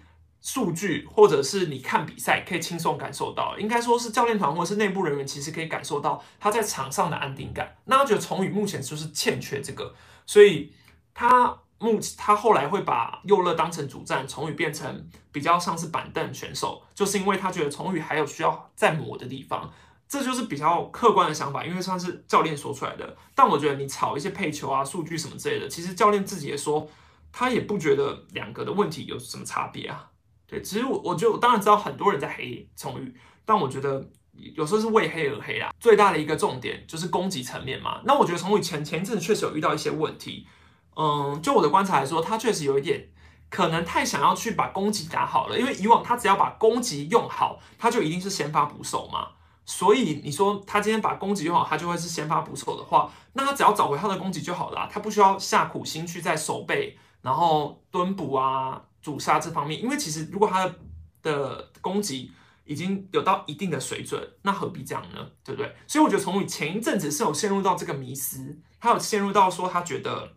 [0.41, 7.75] 数据，或者是你看比赛可以轻松感受到，应该说是教练团或者是内部人员其实可以感受到他在场上的安定感。
[7.85, 9.93] 那我觉得崇宇目前就是欠缺这个，
[10.25, 10.73] 所以
[11.13, 11.59] 他。
[11.83, 19.71] 目他后来会把佑乐当成主战，崇宇变成比较像是板凳选手，就是因为他觉得崇宇还有需要再磨的地方，
[20.07, 23.17] 这就是比较客观的想法，因为算是教练说出来的。
[23.35, 26.87] 但我觉得你炒一些配球啊、数据什么之类的，其实教练自己也说，
[27.31, 30.09] 他也不觉得两个的问题有什么差别啊。
[30.47, 34.07] 对，其实我我觉得当然知道很多人在黑崇宇，但我觉得
[34.55, 35.73] 有时候是为黑而黑啦。
[35.79, 38.01] 最大的一个重点就是攻击层面嘛。
[38.05, 40.47] 那我觉得崇宇前前阵确实有遇到一些问题。
[40.95, 43.09] 嗯，就我的观察来说，他确实有一点
[43.49, 49.27] 可能太想要去把攻击打好了，因为以往他只要把攻击用好，他就一定是先发捕手嘛。
[49.65, 59.81] 所以你说他今天把攻击用好，他就会是先发捕手的话，那他只要找回他的攻击就好了，他不需要下苦心去在手背，然后蹲捕啊、主杀这方面。
[59.81, 60.75] 因为其实如果他的
[61.21, 62.31] 的攻击
[62.65, 65.25] 已经有到一定的水准，那何必这样呢？
[65.43, 65.73] 对不对？
[65.87, 70.33] 所以我觉得从前一阵子是有陷入到这个迷思，他有陷入到说他觉得。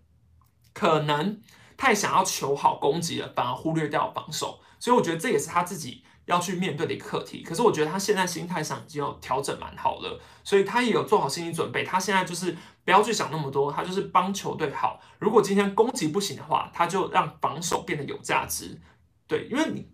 [0.76, 1.40] 可能
[1.78, 7.42] 太想要求好攻击了，反而忽略掉防守，所以我觉得这也是他自己要去面对的一个课题。
[7.42, 11.82] 可是我觉得他现在心态上已经有调整蛮好了，所以他也有做好心理准备。
[11.82, 15.00] 他现在就是不要去想那么多，他就是帮球队好。
[15.18, 18.78] 如果今天攻击不行的话，他就让防守变得有价值。
[19.26, 19.88] 对，因为你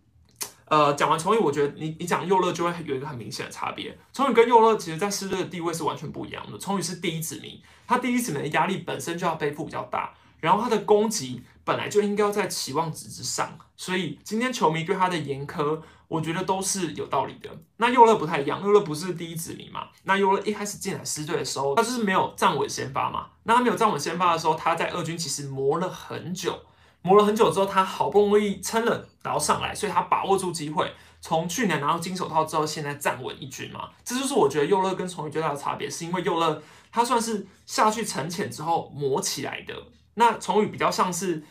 [0.65, 3.97] 呃讲完崇宇，我觉得你你讲佑乐就会有一个很明显的差别。
[4.13, 6.59] 崇宇跟佑乐其实在狮队的地位是完全不一样的。
[6.59, 10.13] 崇宇是第一指名，他第一指名的压力本身就要背负比较大。
[10.43, 17.49] 然后他的攻击本来就应该要在期望值之上，所以今天球迷对他的严苛，我觉得都是有道理的。
[17.77, 19.87] 那佑乐不太一样，佑乐不是第一指名嘛？
[20.03, 23.29] 那佑乐一开始进来狮队的时候，他就是没有站稳先发嘛。
[23.45, 26.59] 那他没有站稳先发的时候，他在二军其实磨了很久，
[27.03, 33.91] 磨了很久之后，他好不容易撑了，然后上来，所以他把握住机会，从去年拿到金手套之后，现在站稳一军嘛。
[34.05, 39.75] 这就是我觉得佑乐跟崇宇最大的差别，是因为佑乐他算是下去沉潜之后磨起来的。
[40.15, 41.43] 那崇宇比较像是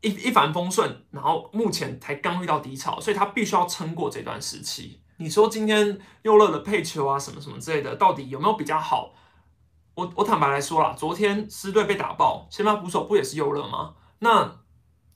[0.00, 5.02] 一一帆风顺，然后目前才刚遇到低潮，所以他必须要撑过这段时期。
[5.18, 9.12] 你说今天佑乐的配球啊，什么什么之类的，到底有没有比较好？
[9.94, 13.94] 我我坦白来说啦，昨天狮队被打爆，先发捕手不也是佑乐吗？
[14.20, 14.60] 那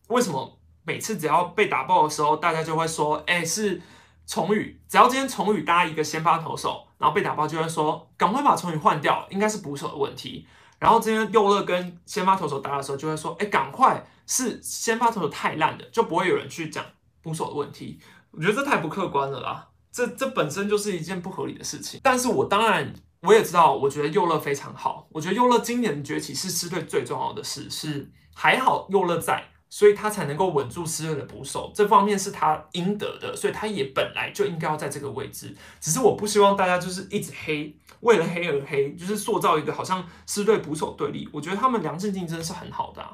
[0.09, 3.81] 为什么每次只要被打爆的时候，大家就会说，哎，是
[4.27, 4.79] 崇宇？
[4.87, 10.47] 只要今天崇宇搭一个先发投手，然后被打爆，就会说，赶快把崇宇换掉，应该是捕手的问题。
[10.79, 16.85] 然后今天佑乐跟先发投手打的时候，就会说：“哎，赶快是先发投手太烂了，就不会有人去讲
[17.23, 17.99] 捕手的问题。”
[18.33, 22.01] 我觉得这太不客观了啦，这这本身就是一件不合理的事情。
[22.03, 25.07] 但是我当然我也知道，我觉得佑乐非常好。
[25.13, 29.43] 我觉得佑乐今年的崛起是支队最重要的事，是还好佑乐在，
[29.75, 35.53] 所以他才能够稳住狮队的捕手，这方面是他应得的，所以他也本来就应该要在这个位置。
[35.81, 37.75] 只是我不希望大家就是一直黑。
[37.99, 41.29] 为了黑而黑，就是塑造一个好像狮队捕手对立。
[41.33, 43.05] 我觉得他们良性竞争是很好的。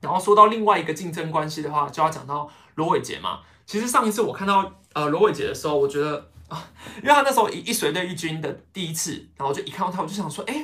[0.00, 3.40] 然后说到另外一个竞争关系的话，就要讲到罗伟杰嘛。
[3.66, 6.64] 其实上一次我看到呃罗伟杰的时候，我觉得啊，
[7.02, 10.62] 因为他那时候一一随队一军的第一次，然后就一看到他，我就想说，哎，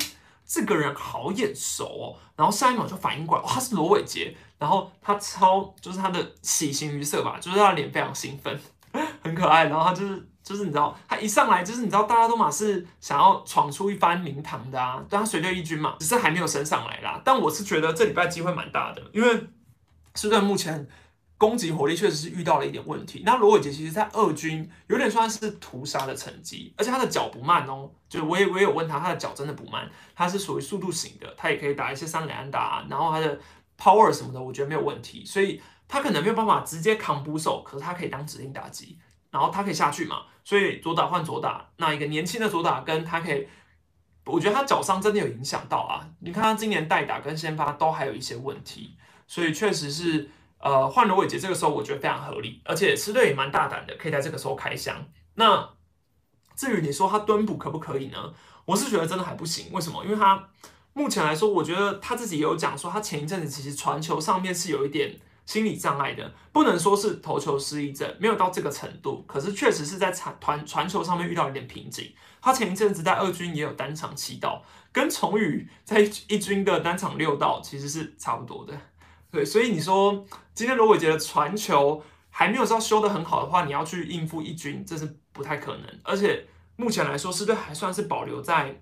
[0.49, 2.17] 这个人好眼熟哦。
[2.35, 4.37] 然后下一秒就反应过来，哇，他是罗伟杰。
[4.59, 8.61] 然后他超就是他的喜形于色吧，就是他的脸非常兴奋，
[9.23, 9.67] 很可爱。
[9.67, 10.29] 然后他就是。
[10.41, 17.21] 就是你知道，他一上来就是你知道，大家都嘛是想要闯出一番名堂的啊，但他随队一军嘛，只是还没有升上来啦。
[17.23, 19.47] 但我是觉得这礼拜机会蛮大的，因为
[20.15, 20.89] 是在目前
[21.39, 23.23] 攻击火力确实是遇到了一点问题。
[23.25, 33.39] 那罗伟杰其实在二军有点算是屠杀的成绩，而且他的脚不慢哦，就我也我也有问他，他的脚真的不慢，他是属于速度型的，他也可以打一些三连安打，然后他的
[33.79, 38.99] power 什么的，我觉得没有问题，所以他可能没有办法直接扛捕手，可是他可以当指定打击。
[39.31, 43.47] 然后他可以下去嘛，所以左打换左打，那一个年轻的左打跟他可以
[44.25, 46.09] 我觉得他脚伤真的有影响到啊。
[46.21, 48.97] 你看他今年代打跟先发都还有一些问题，
[49.27, 54.97] 所以确实是呃换了伟杰这个时候我觉得非常合理，而且狮队也蛮大胆的，可以在这个时候开箱。
[55.35, 55.69] 那
[56.57, 58.35] 至于你说他蹲补可不可以呢？
[58.65, 59.73] 我是觉得真的还不行。
[59.73, 60.05] 为什么？
[60.05, 60.49] 因为他
[60.93, 65.17] 目前来说，我觉得他自己有讲说，他前一阵子其实传球上面是有一点
[65.47, 69.25] 心理障碍的，不能说是投球失忆症，没有到这个程度。
[69.27, 72.13] 可是确实是在传传传球上面遇到一点瓶颈。
[72.43, 78.77] 他前一阵子在二军也有单场七道，跟崇宇在一军的单场六道其实是差不多的。
[79.31, 86.01] 对，所以你说今天罗伟杰的传球还没有到修的很好的话，你要去应付一军，这是不太可能。
[86.03, 88.81] 而且目前来说，是对还算是保留在。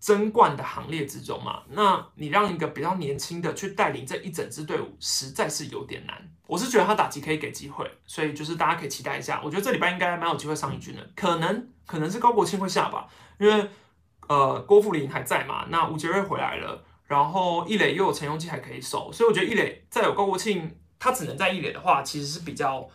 [0.00, 6.16] 争冠的行列之中嘛，那你让一个比较年轻的去带领这一整支队伍，实在是有点难。
[6.46, 9.42] 我是觉得他打击可以给机会，所以就是大家可以期待一下。
[9.44, 13.68] 我觉得这礼拜应该蛮有机会上一军的，可能可能是高国庆会下吧，因为
[14.28, 22.88] 呃郭富林还在嘛，那吴杰瑞回来了，然后易磊又有陈永基还可以守，所以我觉得易磊再有高国庆，他只能在易磊的话，其实是比较。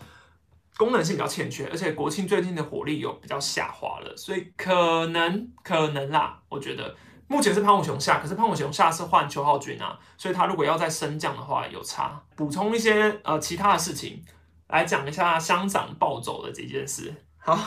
[0.78, 6.94] 功能性比较欠缺，而且国庆最近的火力有比较下滑了，所以可能可能啦，我觉得
[7.28, 12.22] 目前是潘武雄下，可是潘武雄下是换邱浩军啊，所以他如果要再升降的话有差。
[12.36, 14.22] 补充一些呃其他的事情
[14.68, 17.16] 来讲一下乡长暴走的这件事。
[17.38, 17.58] 好，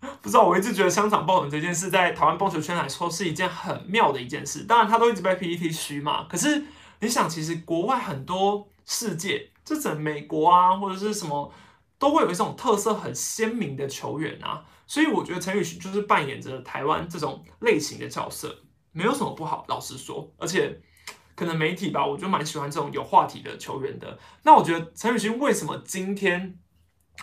[0.22, 6.64] 不知道我一直觉得香肠爆冷这件事在台湾棒球圈来说是一件很妙的一件事，当然他都一直被 PPT 虚嘛，可是
[7.00, 11.52] 你想，其实国外很多世界，就整美国啊或者是什么。
[12.00, 19.66] 都会有一种特色很鲜明的球员啊，所以我觉得陈宇勋就是扮演着台湾这种类型的角色，没有什么不好。
[19.68, 20.80] 老实说，而且
[21.36, 24.18] 可能媒体吧，我就蛮喜欢这种有话题的球员的。
[24.44, 26.58] 那我觉得陈宇勋为什么今天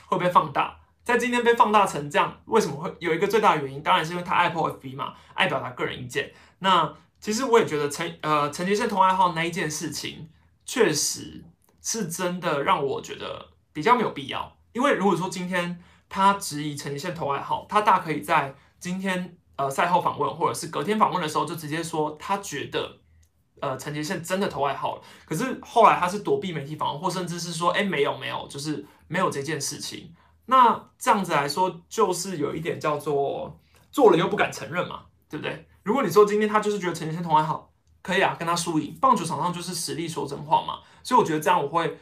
[0.06, 0.80] 会被放大？
[1.08, 3.82] 在今天被放大成这样，为什么会有一个最大的原因？
[3.82, 6.34] 当然是因为他爱 po FB 嘛，爱表达个人意见。
[6.60, 10.28] 那其实我也觉得陈呃陈杰宪同爱好那一件事情，
[10.66, 11.46] 确实
[11.82, 14.58] 是真的让我觉得比较没有必要。
[14.74, 22.98] 因为如果说今天他质疑陈杰宪投爱好，他大可以在今天呃赛后访问或者是隔天访问的时候就直接说他觉得
[23.62, 25.02] 呃陈杰宪真的投爱好了。
[25.26, 30.14] 可是后来他是躲避媒体访问，或甚至是说哎没有没有，就是没有这件事情。
[30.48, 33.58] 那这样子来说，就是有一点叫做
[33.92, 35.68] 做了又不敢承认嘛，对不对？
[35.84, 40.80] 如果你说今天他就是觉得陈杰宪投爱好，可以啊，跟他输赢，棒球场上就是实力说真话嘛。
[41.04, 41.98] 所以我觉得这样我会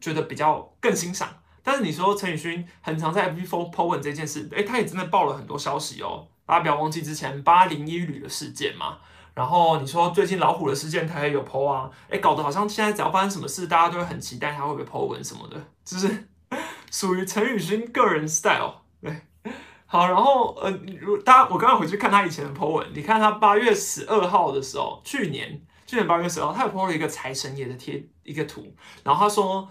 [0.00, 1.28] 觉得比较更欣赏。
[1.62, 6.26] 但是你说陈宇勋很常在 FB po 文这件事，哎，他也真的爆了很多消息哦。
[6.46, 8.98] 大家不要忘记之前八零一旅的事件嘛。
[9.34, 11.90] 然后你说最近老虎的事件，他也有 po 啊。
[12.10, 16.28] 哎，搞得好像现在只要发生什么事，大家都会很期待他会不会 po 文什么的，就是
[16.92, 18.82] 属于陈宇勋个人 style。
[19.00, 19.12] 对，
[19.86, 29.68] 好，然后呃，如大家我刚刚回去看他以前的 po 文，你看他八月十二号的时候，去年去年八月十二号，他有 po 了一个财神爷的贴一个图，然后他说。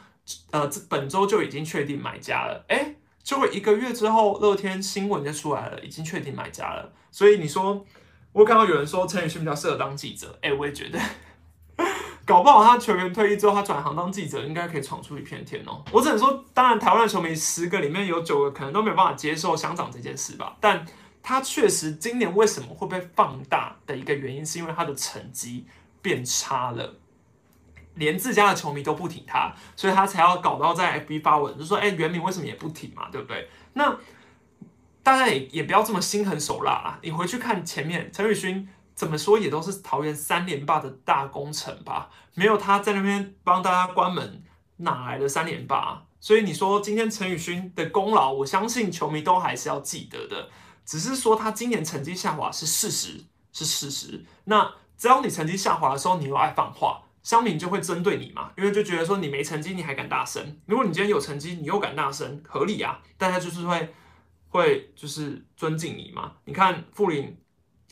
[0.52, 6.94] 呃，这本周就已经确定买家了，哎，就会一个月之后，乐天新闻就出来了，已经确定买家了。
[7.10, 7.84] 所以你说，
[8.32, 11.00] 我看到有人说陈宇勋比较适合当记者，哎，我也觉得，
[12.32, 15.84] 搞不好他球员退役之后，他转行当记者，应该可以闯出一片天哦。
[15.92, 20.86] 我只能说，当然台湾的球迷十个里面有九个可能都没有办法接受乡长这件事吧，但
[21.22, 25.66] 他确实今年为什么会被放大的一个原因，是因为他的成绩
[26.02, 26.96] 变差了。
[27.96, 33.10] 连自家的球迷都不挺他，所以他才要搞到在 FB 发文，就说：“哎，原名为什么也不挺嘛？
[33.12, 33.94] 对不对？”那
[35.04, 37.00] 大家也也不要这么心狠手辣啊！
[37.04, 38.66] 你回去看前面陈宇勋
[38.96, 42.10] 怎么说，也都是桃园三连霸的大功臣吧？
[42.36, 44.44] 没有他在那边帮大家关门，
[44.78, 46.04] 哪来的三连霸？
[46.20, 50.50] 所以你说今天陈宇勋的功劳，我相信球迷都还是要记得的。
[50.86, 54.26] 只是说他今年成绩下滑是事实，是事实。
[54.46, 57.04] 那只要你成绩下滑的时候，你又爱放话。
[57.24, 60.60] 乡民就会针对你嘛，因为就觉得说你没成绩，你还敢大声。
[60.66, 63.94] 如果你今天有成绩，你又敢大声，合理啊，大家就是会
[64.50, 66.32] 会就是尊敬你嘛。
[66.46, 67.38] 你看傅林，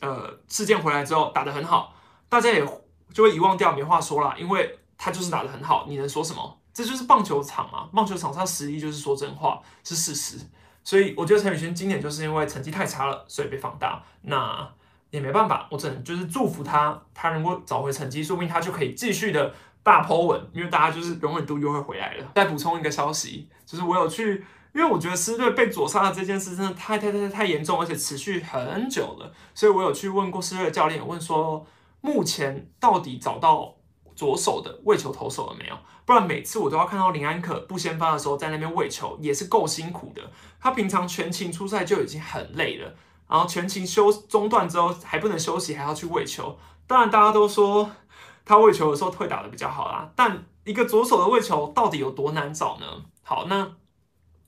[0.00, 1.94] 呃，事件回来之后打得很好，
[2.28, 2.64] 大家也
[3.12, 6.58] 就会遗忘掉，没话说了，因为他就是打得很好，你能说什么？
[6.72, 10.38] 这就是棒球场嘛，棒球场上实力就是说真话，是事实。
[10.82, 14.02] 所以我觉得陈宇轩今年就是因为成绩太差了，所以被放大。
[14.22, 14.68] 那。
[15.10, 19.52] 也没办法，我只能就是祝福他，他能够找回成绩，说不定他就可以继续的
[19.82, 22.24] 大抛稳，因为大家就是容忍度又会回来了。
[22.36, 31.66] 再补充一个消息，就是我有去，因为我觉得狮队被左杀的这件事真的太太太太严重，而且持续很久了，所以我有去问过狮队的教练，问说
[32.00, 33.74] 目前到底找到
[34.14, 35.76] 左手的喂球投手了没有？
[36.04, 40.22] 不然每次我都要看到林安可不先发的时候在那边喂球，也是够辛苦的。
[40.60, 42.92] 他平常全勤出赛就已经很累了。
[43.28, 46.58] 然后全勤休中断之后还不能休息，还要去喂球。
[46.88, 47.88] 当然大家都说
[48.44, 52.86] 他喂球的时候会打的比较好啦，但一个左手的喂球到底有多难找呢？
[53.22, 53.70] 好，那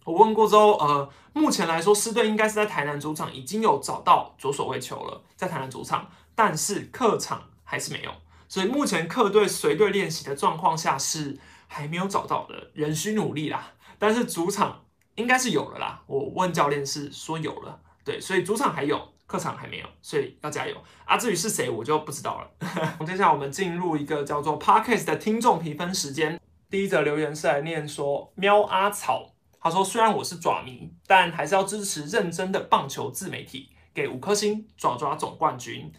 [0.05, 8.13] 我问过之后，呃，目前来说，狮队应该是在台南主场已经有找到左手喂球了，在台南主场，但是客场还是没有。
[8.49, 13.73] 所以目前客队随队练习的状况下是还没有找到的，仍需努力啦。
[13.99, 20.77] 但是主场应该是有了啦，我问教练是说有了，对，所以主场还有，客场还没有，所以要加油
[21.07, 21.17] 啊。
[21.17, 22.51] 至于是谁，我就不知道了。
[23.07, 26.39] 接下来我们进入一个叫做 Parkes 的听众评分时间。
[26.69, 35.93] 第一则留言是来念说喵阿草，他说虽然我是爪迷，但还是要支持认真的棒球自媒体，给五颗星，爪爪总冠军。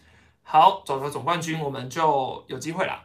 [0.46, 3.02] 好，走到总冠军，我们就有机会啦，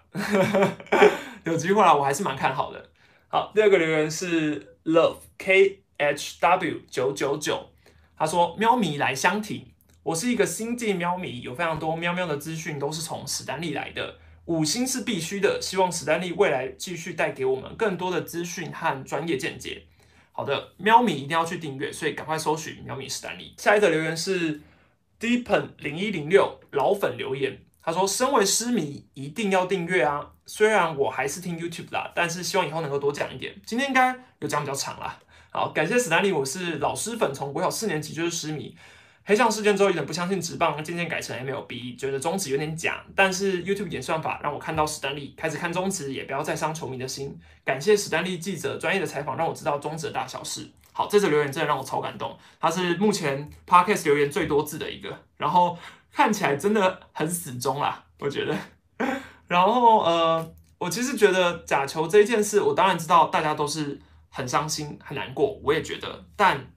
[1.45, 2.89] 有机会啦，我还是蛮看好的。
[3.27, 7.69] 好，第二个留言是 love k h w 九九九，
[8.15, 9.65] 他说喵迷来相挺，
[10.03, 19.83] 我是一个新晋喵迷，有非常多喵喵的资讯都是从史丹利来的，五星是必须的，希望史丹利未来继续带给我们更多的资讯和专业见解。
[20.33, 23.55] 好的，喵咪一定要去订阅，所以赶快搜寻喵咪史丹利。
[23.57, 24.61] 下一则留言是。
[25.19, 30.25] Deepen 零一零六老粉留言，他说：“身为诗迷，一定要订阅啊！
[30.45, 33.53] 虽然我还是听 YouTube 啦，但是希望以后能够多讲一点。
[33.65, 35.19] 今天应该有讲比较长啦。
[35.51, 38.73] 好，感谢史丹利，我是老师粉，从国小四年级就是诗迷。
[39.25, 43.03] 黑象事件之后，有点不相信直棒，渐渐改成 MLB，觉得中职有点假。
[43.13, 47.37] 但是 YouTube 演算法让我看到史丹利，开始看中职，也不要再伤球迷的心。
[47.65, 52.37] 感谢史丹利记者专业的采访，让我知道中职的大小事。”好，这则留言真的让我超感动。
[52.59, 55.77] 他是目前 podcast 留言最多字的一个，然后
[56.11, 58.53] 看起来真的很死忠啦，我觉得。
[59.47, 63.97] 然后呃，我其实觉得假球这件事，我当然知道大家都是
[64.29, 66.25] 很伤心、很难过，我也觉得。
[66.35, 66.69] 但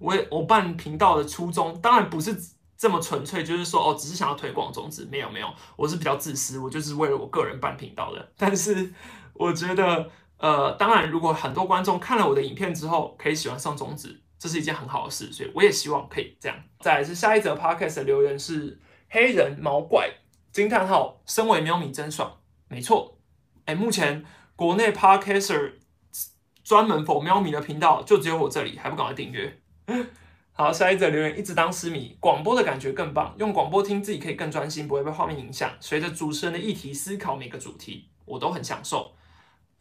[0.00, 2.36] 我也我办频道的初衷，当然不是
[2.76, 5.46] 这么纯粹，就是说哦，只是想要推广种子，没有没有，
[5.76, 8.28] 我是比较自私，我就是为了我个人办频道的。
[8.36, 8.92] 但是
[9.34, 10.10] 我觉得。
[10.42, 16.58] 呃，当然，如果很多观众看了我的影片之后，可以喜欢上种子，这是一件很好的事，所以我也希望可以这样。
[16.80, 20.10] 再来是下一则 podcast 的留言是黑人毛怪
[20.50, 23.16] 惊叹号，身为喵咪真爽，没错，
[23.66, 24.24] 哎，目前
[24.56, 25.74] 国内 podcaster
[26.64, 29.60] 专门否喵咪的频道就只有我这里，还不赶快订阅？
[30.54, 35.70] 好，下一则留言一直当私密，广播的感觉更棒，用广播听自己可以更专心，不会被画面影响。
[35.78, 39.14] 随着主持人的议题思考每个主题，我都很享受。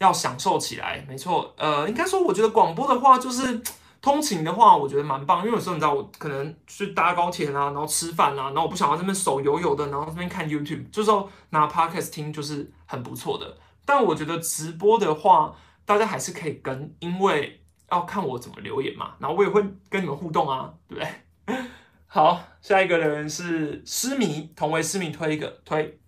[0.02, 1.54] 要享受起来，没错。
[1.58, 3.62] 呃，应该说，我觉得广播的话，就是
[4.02, 5.39] 通勤的话，我觉得蛮棒。
[5.39, 11.12] 因为有时候你知道，我可能去搭高铁啊，然后吃饭啊，然后我不想要这边手油油的，然后这边看 YouTube，就是
[11.52, 13.58] 拿 Podcast 听，就是很不错的。
[13.86, 21.56] 但我觉得直播的话，大家还是可以跟，因为要看我怎么留言嘛，然后我也会跟你们互动啊，对不对？
[22.08, 26.01] 好，下一个留言是失迷，同为失迷推一个推。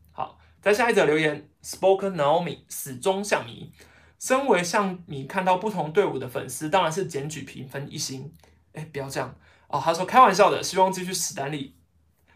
[0.64, 1.50] 在下一则留言。
[1.62, 3.72] Spoken Naomi 始终像迷，
[4.20, 8.34] 身为像迷，看到不同队伍的粉丝，当然是检举评分一星。
[8.74, 9.36] 哎，不要这样
[9.68, 9.82] 哦。
[9.84, 11.76] 他说开玩笑的，希望继续史丹利，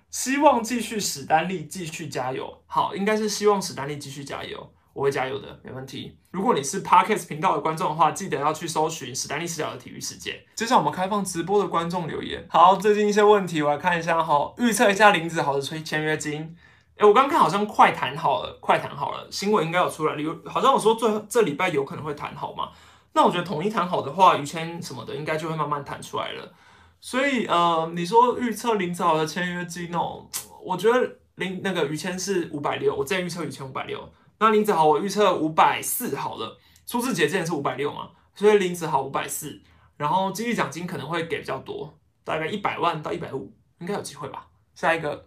[0.09, 2.63] 希望继续史丹利继续加油。
[2.67, 6.17] 好，应该是希望史丹利继续加油，我会加油的，没问题。
[6.31, 10.45] 如果你是 Parkes 频道的观众的话，记得要去搜寻史丹利视角的体育世界。
[10.55, 12.45] 接下来我们开放直播的观众留言。
[12.49, 16.55] 好，最近一些问题我来看一下哈，预测一下林子豪的催签约金。
[16.97, 22.71] 哎，我刚刚看好像快谈好了，快谈好了，新闻应该有出来，有好像我说最这礼拜有可能会谈好嘛？
[23.13, 26.51] 那我觉得统一谈好的话，于谦什么的应该就会慢慢谈出来了。
[26.99, 30.27] 所以呃，你说预测林子豪的签约金哦，
[30.63, 34.09] 我觉得林那个于谦是五百六，我再预测于谦五百六。
[34.39, 39.61] 那林子豪我预测五百四好了，苏志杰之前是五百六嘛，所以林子豪五百四，
[39.97, 44.47] 然后激励奖金可能会给比较多，大概一百万到一百五，应该有机会吧？
[44.73, 45.26] 下一个。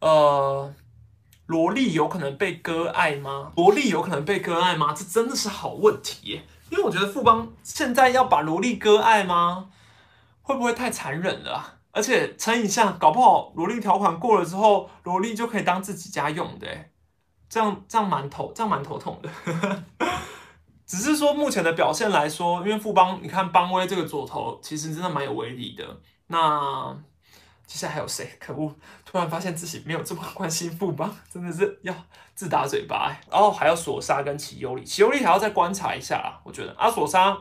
[0.00, 0.72] 呃，
[1.46, 3.52] 萝莉有可能被割爱吗？
[3.56, 4.94] 萝莉有可能被割爱吗？
[4.96, 9.70] 这真的是好问题，因为我觉得富邦现在要把萝莉割爱吗？
[10.42, 11.78] 会不会太残忍了？
[11.90, 16.68] 而且乘一下，搞不好萝莉条款过了之后，萝莉就可以当自己家用的，
[17.48, 19.28] 这样这样蛮头这样蛮头痛的。
[20.86, 25.84] 只是说目前的表现来说，因为富邦，你看邦威这个左投其实真的蛮有威力的，
[26.28, 26.96] 那。
[27.68, 28.26] 接下来还有谁？
[28.40, 28.74] 可恶！
[29.04, 31.94] 突然发现自己没有这么关心富邦， 真的是要
[32.34, 33.20] 自打嘴巴哎。
[33.30, 36.40] 然后还有索沙跟齐尤里，齐尤里还要再观察一下啦。
[36.44, 37.36] 我觉得阿索沙，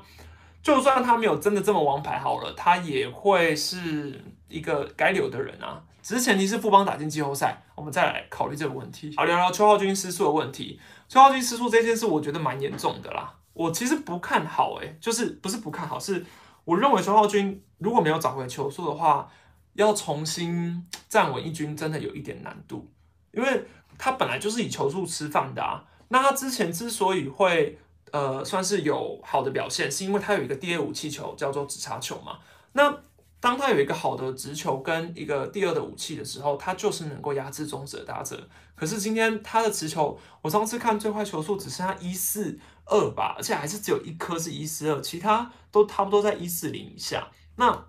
[0.62, 5.82] 就算他没有真的这么王牌好了，他也会是一个该留的人啊。
[6.04, 9.14] 只是前提是富邦打进季后赛，我们再来考虑这个问题。
[9.16, 10.78] 好，聊聊邱浩军失速的问题。
[11.08, 13.34] 邱浩军失速这件事，我觉得蛮严重的啦。
[13.54, 16.26] 我其实不看好，哎，就是不是不看好，是
[16.66, 19.26] 我认为邱浩军如果没有找回球速的话。
[19.78, 22.92] 要重新站稳一军，真的有一点难度，
[23.32, 23.64] 因为
[23.98, 25.86] 他本来就是以球速吃饭的啊。
[26.10, 27.78] 那他之前之所以会
[28.12, 32.40] 呃算是有好的表现，是因为他有一个第二武器球叫做直插球嘛。
[32.74, 33.04] 那
[33.40, 38.50] 当他有一个好的直球跟一个第二的武器的时候，他就是能够压制中指的打者。
[38.76, 47.30] 可是今天他的直球，我上次看最快球速只剩下一四二吧，而且还是只有一颗是一四二，其他都差不多在一四零以下。
[47.58, 47.86] 那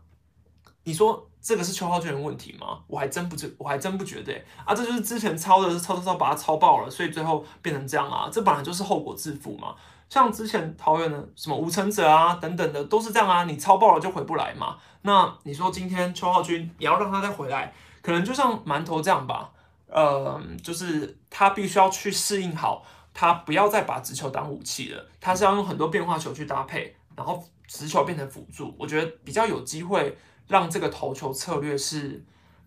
[0.85, 2.81] 你说这个是邱浩俊的问题吗？
[2.87, 4.33] 我还真不觉，我还真不觉得
[4.65, 9.75] 啊，这就是之前抄的抄抄抄把他抄爆了，所以最后变成这样啊，这本来就是后果自负嘛。
[10.09, 14.77] 像之前桃园的什么吴成泽啊等等的都是这样啊，你抄爆了就回不来嘛。
[15.03, 17.73] 那你说今天邱浩军你要让他再回来，
[18.03, 19.51] 可能就像馒头这样吧，
[19.87, 22.83] 呃，就是他必须要去适应好，
[23.13, 30.17] 他不要再把直球当武器了，他是要用很多变化球去搭配，然后直球变成辅助，我觉得比较有机会
[30.49, 32.25] 让这个投球策略是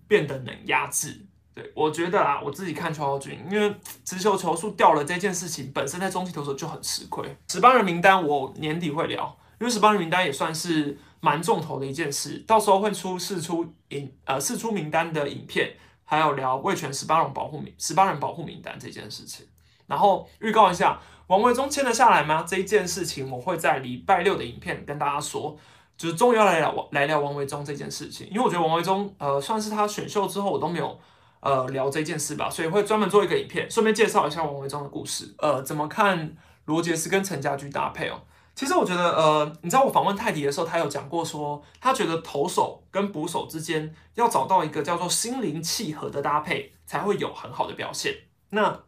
[0.07, 1.25] 变得能压制。
[1.53, 3.75] 对，我觉得啊，我自己看邱浩军，因为
[4.05, 7.35] 直球球速掉了这件事情本身在中期投手就很吃亏。
[7.49, 15.75] 十八人名单我年底会聊，因为十八人名单也算是蛮重头的一件事，到时候会出试出影呃试出名单的影片，
[16.05, 19.45] 还有聊卫权十八人保护名十八人保护名单这件事情。
[19.87, 22.45] 然后预告一下，王维忠签得下来吗？
[22.47, 25.57] 这一件事情我会在礼拜六的影片跟大家说，
[26.01, 30.99] 就是终于要来聊来聊王维忠这件事情，因为我觉得王维忠呃算是他选秀之后我都没有。
[31.43, 35.33] 呃，聊这件事吧，所以会专门做一个影片，顺便介绍一下王维忠的故事。
[35.39, 38.21] 呃，怎么看罗杰斯跟陈家驹搭配哦？
[38.53, 48.13] 其实我觉得，呃，你知道我访问泰迪的时候，他有讲过说，他觉得投手跟捕手之间要找到一个叫做心灵契合的搭配，才会有很好的表现。
[48.51, 48.79] 那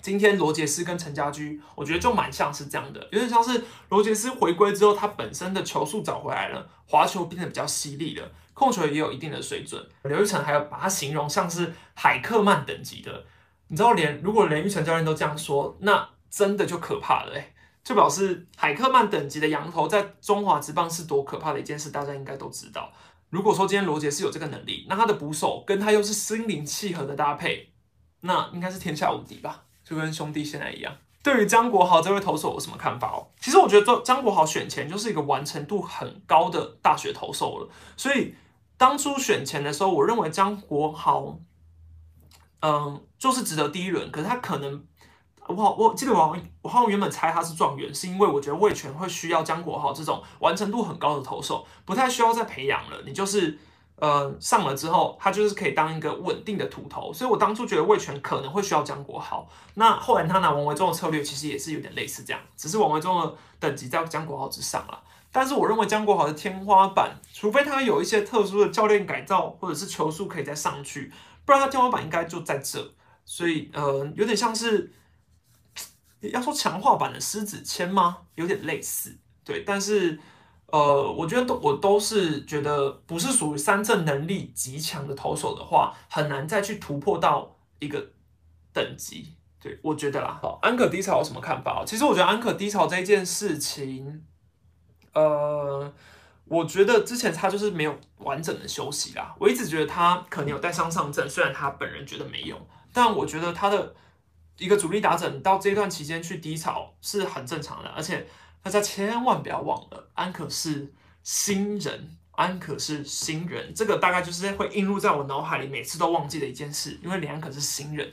[0.00, 8.30] 今天罗杰斯跟陈家驹，我觉得就蛮像是这样的，有点像是罗杰斯回归之后，他本身的球速找回来了，滑球变得比较犀利了。
[8.54, 13.24] 控球也有一定的水准，刘玉成还要把它形容像是海克曼等级的，
[13.68, 22.92] 你知道，连如果连玉成教练都这样说，那真的就可怕了哎，就表示海克曼等级的羊头在中华职棒是多可怕的一件事，大家应该都知道。
[23.30, 27.70] 如果说今天罗杰是有这个能力，那他的捕手跟他又是心灵契合的搭配，
[28.22, 30.92] 那应该是天下无敌吧，就跟兄弟现在一样。
[31.22, 33.26] 对于江国豪这位投手有什么看法哦？
[33.40, 38.34] 其实我觉得江国豪选前就是一个完成度很高的大学投手了，所以。
[38.80, 41.36] 当初选前的时候，我认为江国豪，
[42.60, 44.08] 嗯，就是值得第一轮。
[44.12, 44.84] 可是他可能，
[45.48, 53.02] 我好我记得我好我好像原本猜他是状元，是因为我觉得魏权会需要江国豪这种完成度很高的投手，不太需要再培养了。
[53.04, 53.58] 你就是
[54.00, 57.12] 呃上了之后，他就是可以当一个稳定的土头。
[57.12, 59.48] 所以我当初觉得魏权可能会需要江国豪。
[59.74, 65.02] 那后来他拿王维忠的策略，其实也是有点类似这样，只是王维忠的等级在江国豪之上了。
[65.30, 71.12] 但是我认为江国豪的天花板，除非他有一些特殊的教练改造，或者是球速可以再上去，
[71.44, 72.94] 不然他天花板应该就在这。
[73.26, 74.90] 所以呃，有点像是
[76.20, 78.16] 要说强化版的狮子签吗？
[78.36, 79.62] 有点类似，对。
[79.66, 80.18] 但是
[80.70, 88.10] 呃，我觉得都我都是觉得不是属于三振能力极强的投手的话，很难再去突破到一个
[88.72, 89.34] 等级。
[89.60, 90.38] 对我觉得啦。
[90.40, 91.82] 好，安可低潮有什么看法？
[91.86, 94.24] 其实我觉得安可低潮这件事情。
[95.14, 95.92] 呃，
[96.44, 99.34] 我觉得之前他就是没有完整的休息啦。
[99.40, 102.56] 我一直觉得他可能有带伤上阵，虽然他本人觉得没有，
[102.92, 103.94] 但我觉得他的
[104.58, 107.88] 一个主力打者到这段期间去低潮是很正常的。
[107.88, 108.24] 而且
[108.62, 110.92] 大家千万不要忘了，安可是
[111.22, 116.98] 新人，安可是新人，这个大概就是会映入在我脑海里，每次都忘记的一件事。
[117.02, 118.12] 因为李安可是新人，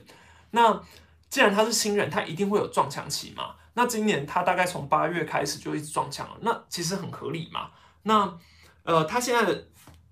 [0.51, 0.81] 那
[1.29, 3.55] 既然他是新人，他一定会有撞墙期嘛。
[3.73, 7.71] 那今年他大概从八月开始就一直撞墙了，那其实很合理嘛。
[8.03, 8.37] 那
[8.83, 9.43] 呃，他现在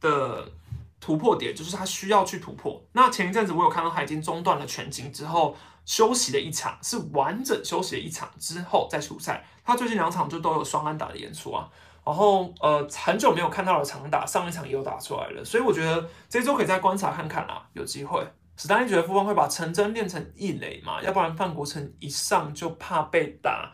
[0.02, 0.52] 的
[1.00, 2.84] 突破点就是他需要去突破。
[2.92, 5.56] 那前一阵子我有看到他已经中断了全景之后
[5.86, 9.46] 休息的一场，是完整休息的一场之后再出赛。
[9.66, 11.70] 他最近两场就都有双安打的演出啊。
[12.06, 18.22] 然后呃，很久没有看到了长打，上一场也有打出来了，所以我觉得这周可以再观察看看啦，有机会。
[18.58, 21.02] 史丹尼觉得富邦会把陈真练成一垒嘛？
[21.02, 23.72] 要不然范国成一上就怕被打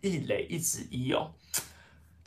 [0.00, 1.32] 一垒一直一哦。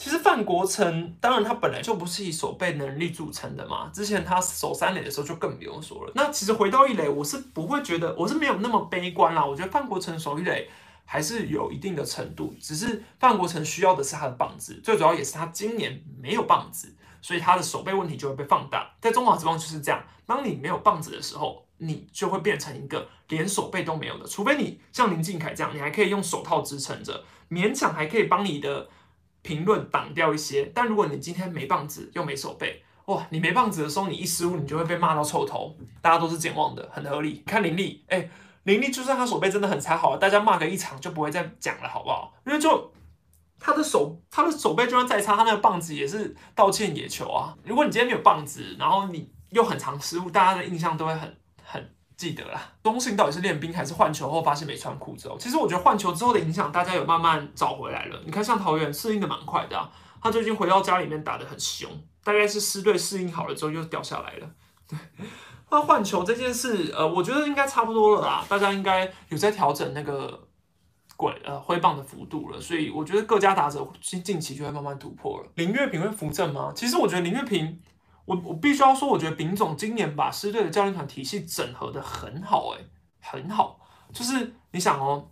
[0.06, 6.12] 其实范国成当然他本来就不是以守备能力著称的嘛，之前他守三垒的时候就更不用说了。
[6.14, 9.43] 那其实回到一垒，我是不会觉得我是没有那么悲观啦。
[9.43, 10.70] 我觉得范国成守一垒
[11.06, 18.88] 还是有一定的程度，只是范国成需要的是他的棒子，最主要也是他今年没有棒子，所以他的守备问题就会被放大。
[19.01, 21.66] 在中华之棒就是这样，当你没有棒子的时候。
[21.78, 28.88] 你就会变成一个连手背都没有的，除非你像林敬凯这样，你还可以用手套支撑着，勉强还可以帮你的
[29.46, 30.72] 评论挡掉一些。
[30.74, 37.43] 但如果你今天没棒子又没手背，哇，你没棒子的时候，你一失误，你就会被骂到臭头，大家都是健忘的，很合理。
[37.46, 38.28] 看林立，哎，
[38.64, 42.34] 林立就算他手背真的很差，好了，大家骂个一场就不会再讲了，好不好？
[42.48, 42.91] 因为就
[43.60, 47.56] 他的手，他的手背就算再差，他那个棒子也是道歉野球啊。
[47.64, 52.61] 如果你今天没有棒子，然后你又很常失误，大家的印象都会很很记得啦。
[52.84, 55.36] 中信到底是练兵还是换球后发现没穿裤子哦？
[55.39, 58.20] 其实我觉得换球之后的影响，大家有慢慢找回来了。
[58.26, 59.89] 你看像桃园适应的蛮快的，
[60.22, 61.89] 他最近回到家里面打的很凶。
[62.24, 64.49] 大概是师队适应好了之后又掉下来了。
[64.89, 64.97] 对，
[65.70, 68.43] 那换球这件事，呃，我觉得应该差不多了啦。
[68.49, 70.47] 大家应该有在调整那个
[71.16, 75.51] 轨呃挥棒的幅度了，所以我觉得各家打者近近期就会慢慢突破了。
[75.53, 76.74] 林月平会扶正吗？
[76.76, 77.80] 其实我觉得林月平，
[78.26, 82.86] 我我必须要说，我觉得丙总今年把师队的教练团体系整合的很好，诶，
[83.22, 83.80] 很好。
[84.12, 85.28] 就是你想哦。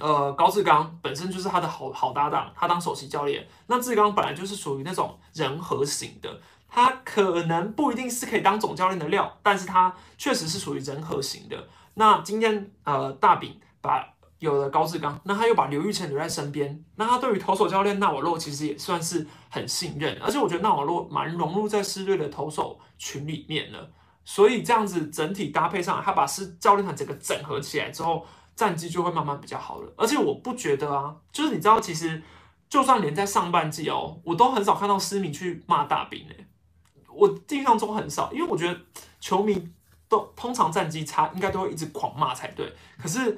[0.00, 3.46] 呃，高志刚本身就是他的好好搭档，他当首席教练。
[3.68, 11.68] 那志刚本来就是属于那种人和型的，他可能不一定是可以当总教练的料，但是他确实是属于人和型的。
[11.94, 14.13] 那今天呃，大饼把
[14.44, 23.90] 有了高志刚，那他又把刘玉成留在身边，那他对于投手教练纳瓦洛其实也算是很信任，而且我觉得纳瓦洛蛮融入在狮队的投手群里面了，
[24.24, 28.24] 所以这样子整体搭配上，他把狮教练团整个整合起来之后。
[28.56, 32.22] 战绩就会慢慢比较好了，而且我不觉得啊，就是你知道，其实
[32.68, 36.46] 就算连在上半季哦，我都很少看到思明去骂大兵诶，
[37.12, 38.80] 我印象中很少，因为我觉得
[39.18, 39.68] 球迷
[40.08, 42.72] 都通常战绩差，应该都会一直狂骂才对。
[42.96, 43.36] 可是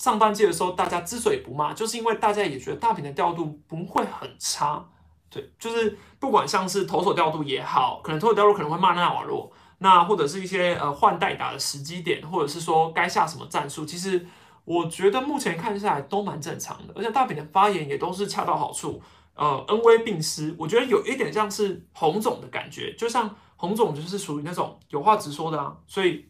[0.00, 4.82] 上半季的时候，大家之所以不骂，就是因为大家也觉得大饼的调度不会很差，
[5.28, 9.52] 对，就是不管像是投手调度也好，可能投手调度可能会骂纳瓦罗。
[9.76, 14.26] 那或者是一些呃换代打的时机点，或者是说该下什么战术，其实
[14.64, 19.02] 我觉得目前看下来都蛮正常的，而且大饼的发言也都是恰到好处，
[19.34, 26.26] 呃恩威并施，我觉得有一点像是洪总的感觉，就像洪总就是属于那种有话直说的啊，所以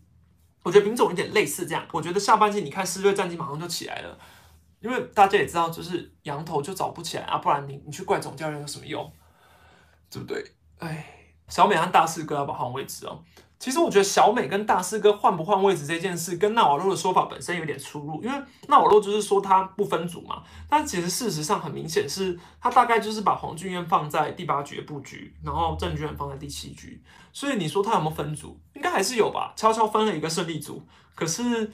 [0.62, 4.18] 我觉得丙种有点类似这样，我觉得下半季你看四队战绩马上就起来了，
[4.80, 9.12] 因为大家也知道就是羊头就找不起来啊，不然你你去怪总教练有什么用，
[10.10, 10.44] 对不对？
[10.78, 11.16] 哎。
[11.48, 13.24] 小美和大四哥要保好位置哦？
[13.60, 18.20] 其实我觉得小美跟大师哥换不换位置这件事，跟纳瓦洛的说法本身有点出入。
[18.24, 27.00] 因为纳瓦洛就是说他不分组嘛，但其实事实上很明显是他大概就是把黄俊彦放在第八局的布局，然后郑俊放在第七局。
[27.32, 28.58] 所以你说他有没有分组？
[28.72, 30.82] 应该还是有吧，悄悄分了一个胜利组。
[31.14, 31.70] 可是。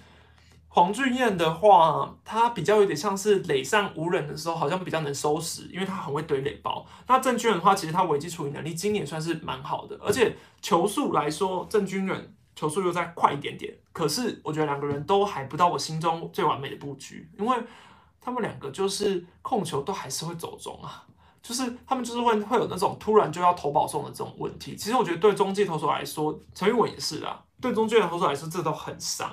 [0.77, 6.85] 黄俊彦的话，他比较有点像是垒上无人的时候，好像比较能收拾，因为他很会堆垒包。
[7.07, 13.75] 那郑军人的话，其实他危机处理能力今年算是蛮好的，而且球速来说，郑军人球速又再快一点点。
[13.95, 17.57] 可是我觉得两个人都还不到我心中最完美的布局，因为
[18.21, 21.03] 他们两个就是控球都还是会走中啊，
[21.43, 24.77] 就是他们就是会会有那种突然就要投保送的这种问题。
[24.77, 29.31] 其实我觉得对中继投手来说，陈玉文也是啊，对中继投手来说，这都很伤。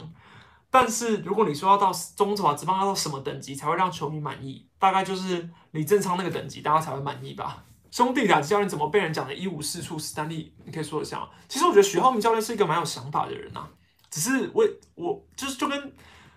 [0.74, 7.64] 但是如果你说要到中华职棒要到什么等级才会让球迷满意，大概就是李正昌那个等级，大家才会满意吧。
[7.92, 10.00] 兄弟俩教练怎么被人讲的一无是处？
[10.00, 11.30] 史丹利，你可以说一下。
[11.48, 13.68] 其实我觉得许浩明教练是一个蛮有想法的人呐，
[14.10, 15.94] 只是我我就是就跟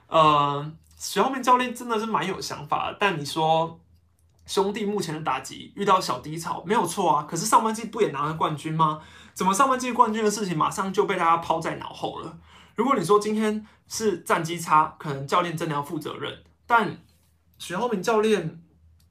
[0.08, 2.94] 呃许浩明教练真的是蛮有想法。
[3.00, 3.80] 但你说
[4.44, 9.00] 兄弟目前的打击遇到小低潮没有错啊，可是上半季不也拿了冠军吗？
[9.36, 12.38] 怎么上半季冠军的事情马上就被大家抛在脑后了？
[12.74, 16.42] 如果你说今天是战绩差，可能教练真的要负责任。
[16.66, 17.04] 但
[17.58, 18.62] 许浩明教练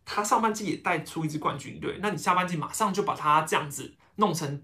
[0.04, 4.64] 他上半季也带出一支冠军队，那你下半季马上就把他这样子弄成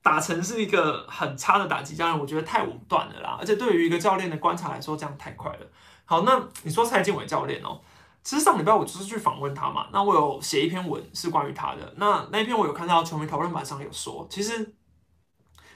[0.00, 3.36] 打成是一个很差的打击教练，我觉得太武断了啦。
[3.40, 5.66] 而且对于一个教练的观察来说，这样太快了。
[6.04, 7.80] 好，那你说蔡建伟教练哦，
[8.22, 11.94] 其实上礼拜我就是去访问他嘛，那我有写一篇文是关于他的。
[11.96, 14.72] 那那一篇我有看到球迷讨论板上有说，其实。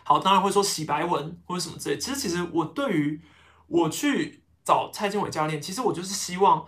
[0.09, 1.98] 好，当然会说洗白文或者什么之类。
[1.98, 3.20] 其实，其实我对于
[3.66, 6.66] 我去找蔡建伟教练，其实我就是希望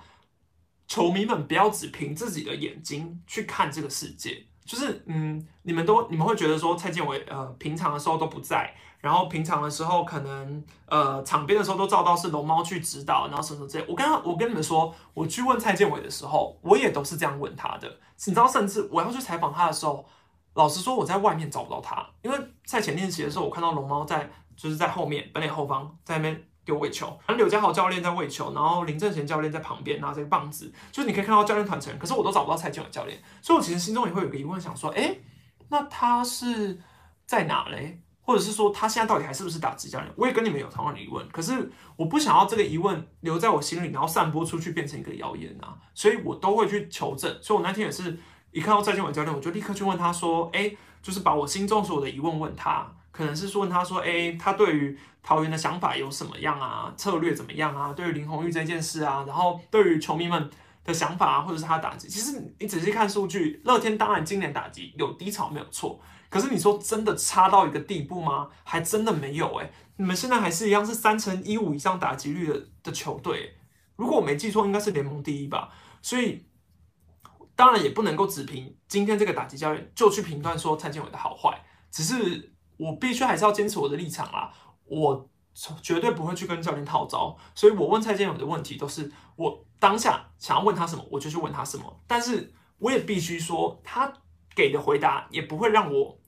[0.86, 4.44] 球迷们不要只凭自己的眼睛去看这个世界。
[4.62, 13.86] 就是，嗯，你们都你们会觉得说蔡建伟呃平常的时候都不在，然后平常的时候可能呃场边的时候都照到是龙猫去指导，然后什么什么之类。
[13.88, 17.88] 我刚刚我跟你们说，我去问蔡建伟的时候，我也都是这样问他的。
[18.26, 20.04] 你知道，甚至我要去采访他的时候。
[20.54, 35.16] 老实说，我在外面找不到他，因为在前练习的时候，我看到龙猫在，就是在后面本垒后方在那边丢喂球，然后刘家豪教练在喂球，然后林正贤教练在旁边拿着个棒子，就是你可以看到教练团成，可是我都找不到蔡建伟教练，所以我其实心中也会有个疑问，想说，哎，
[35.68, 36.80] 那他是
[37.26, 38.02] 在哪嘞？
[38.22, 40.12] 或者是说他现在到底还是不是打职教练？
[40.16, 48.18] 我也跟你们有同样的疑问，可是我不想要这个疑问留在我心里，然后散播出去变成一个谣言啊，所以我都会去求证，所以我那天也是。
[48.52, 56.92] 一看到蔡建伟教练，我就立刻去问他说：“哎，就是把我心中所有的疑问问他，可能是问他说，哎，他对于桃园的想法有什么样啊？
[56.96, 57.92] 策略怎么样啊？
[57.92, 60.50] 对于林红玉这件事啊，然后对于球迷们
[60.84, 68.48] 的想法啊，或者是他打击，其实你仔细看数据，乐天当然今年打击有低潮没有错，可是你说真的差到一个地步吗？
[68.64, 73.54] 还真的没有哎，你们现在还是一样是三乘一五以上打击率的的球队，
[73.94, 75.68] 如果我没记错，应该是联盟第一吧，
[76.02, 76.44] 所以。
[77.60, 84.50] 当然也不能够只凭今天这个打击教练就去评断说蔡建伟的好坏，只是我必须还是要坚持我的立场啦，
[84.86, 85.28] 我
[85.82, 94.10] 绝对不会去跟教练套招，所以我问蔡建伟的问题都是我当下想要问他什么我就去问他什么，但是我也必须说他
[94.54, 96.18] 给的回答也不会让我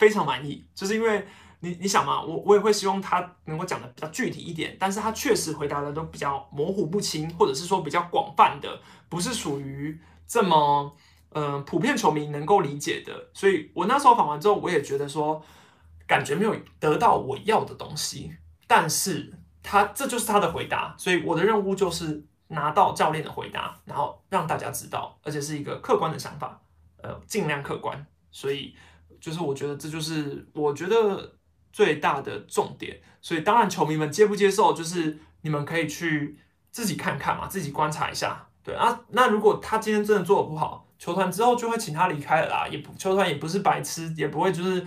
[0.00, 1.24] 非常满意，就是因为
[1.60, 9.96] 你你想嘛，我我也会希望他能够讲的比较具体一点，但是他确实回答的都比较模糊不清，或者是说比较广泛的，不是属于。
[10.32, 10.96] 这么，
[11.34, 15.44] 嗯，普遍球迷能够理解的，所以我那时候访完之后，我也觉得说，
[16.06, 18.32] 感觉没有得到我要的东西。
[18.66, 19.30] 但是
[19.62, 26.58] 他这就是他的回答，所以我的任务就是拿到教练的回答，然后让大家知道，而且是一个客观的想法，
[27.02, 28.06] 呃，尽量客观。
[28.30, 28.74] 所以
[29.20, 31.36] 就是我觉得这就是我觉得
[31.74, 32.98] 最大的重点。
[33.20, 36.38] 所以当然球迷们接不接受，就是你们可以去
[36.70, 38.48] 自己看看嘛，自己观察一下。
[38.64, 42.68] 对啊，那如果他今天真的做的不好，球团之后就会请他离开了啦。
[42.70, 44.86] 也不，球团也不是白痴，也不会就是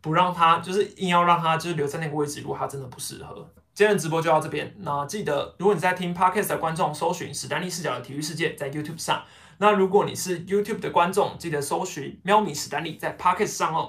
[0.00, 2.40] 不让他，就是硬要让他就是留在那个位置。
[2.40, 3.34] 如果他真的不适合，
[3.74, 4.72] 今天的直播就到这边。
[4.78, 9.22] 那记得，如果你在听 podcast 的观众，搜寻史丹利视角的体育世界在 YouTube 上。
[9.58, 13.84] 那如果你是 YouTube 的观众，记得搜寻喵咪史丹利在 podcast 上哦。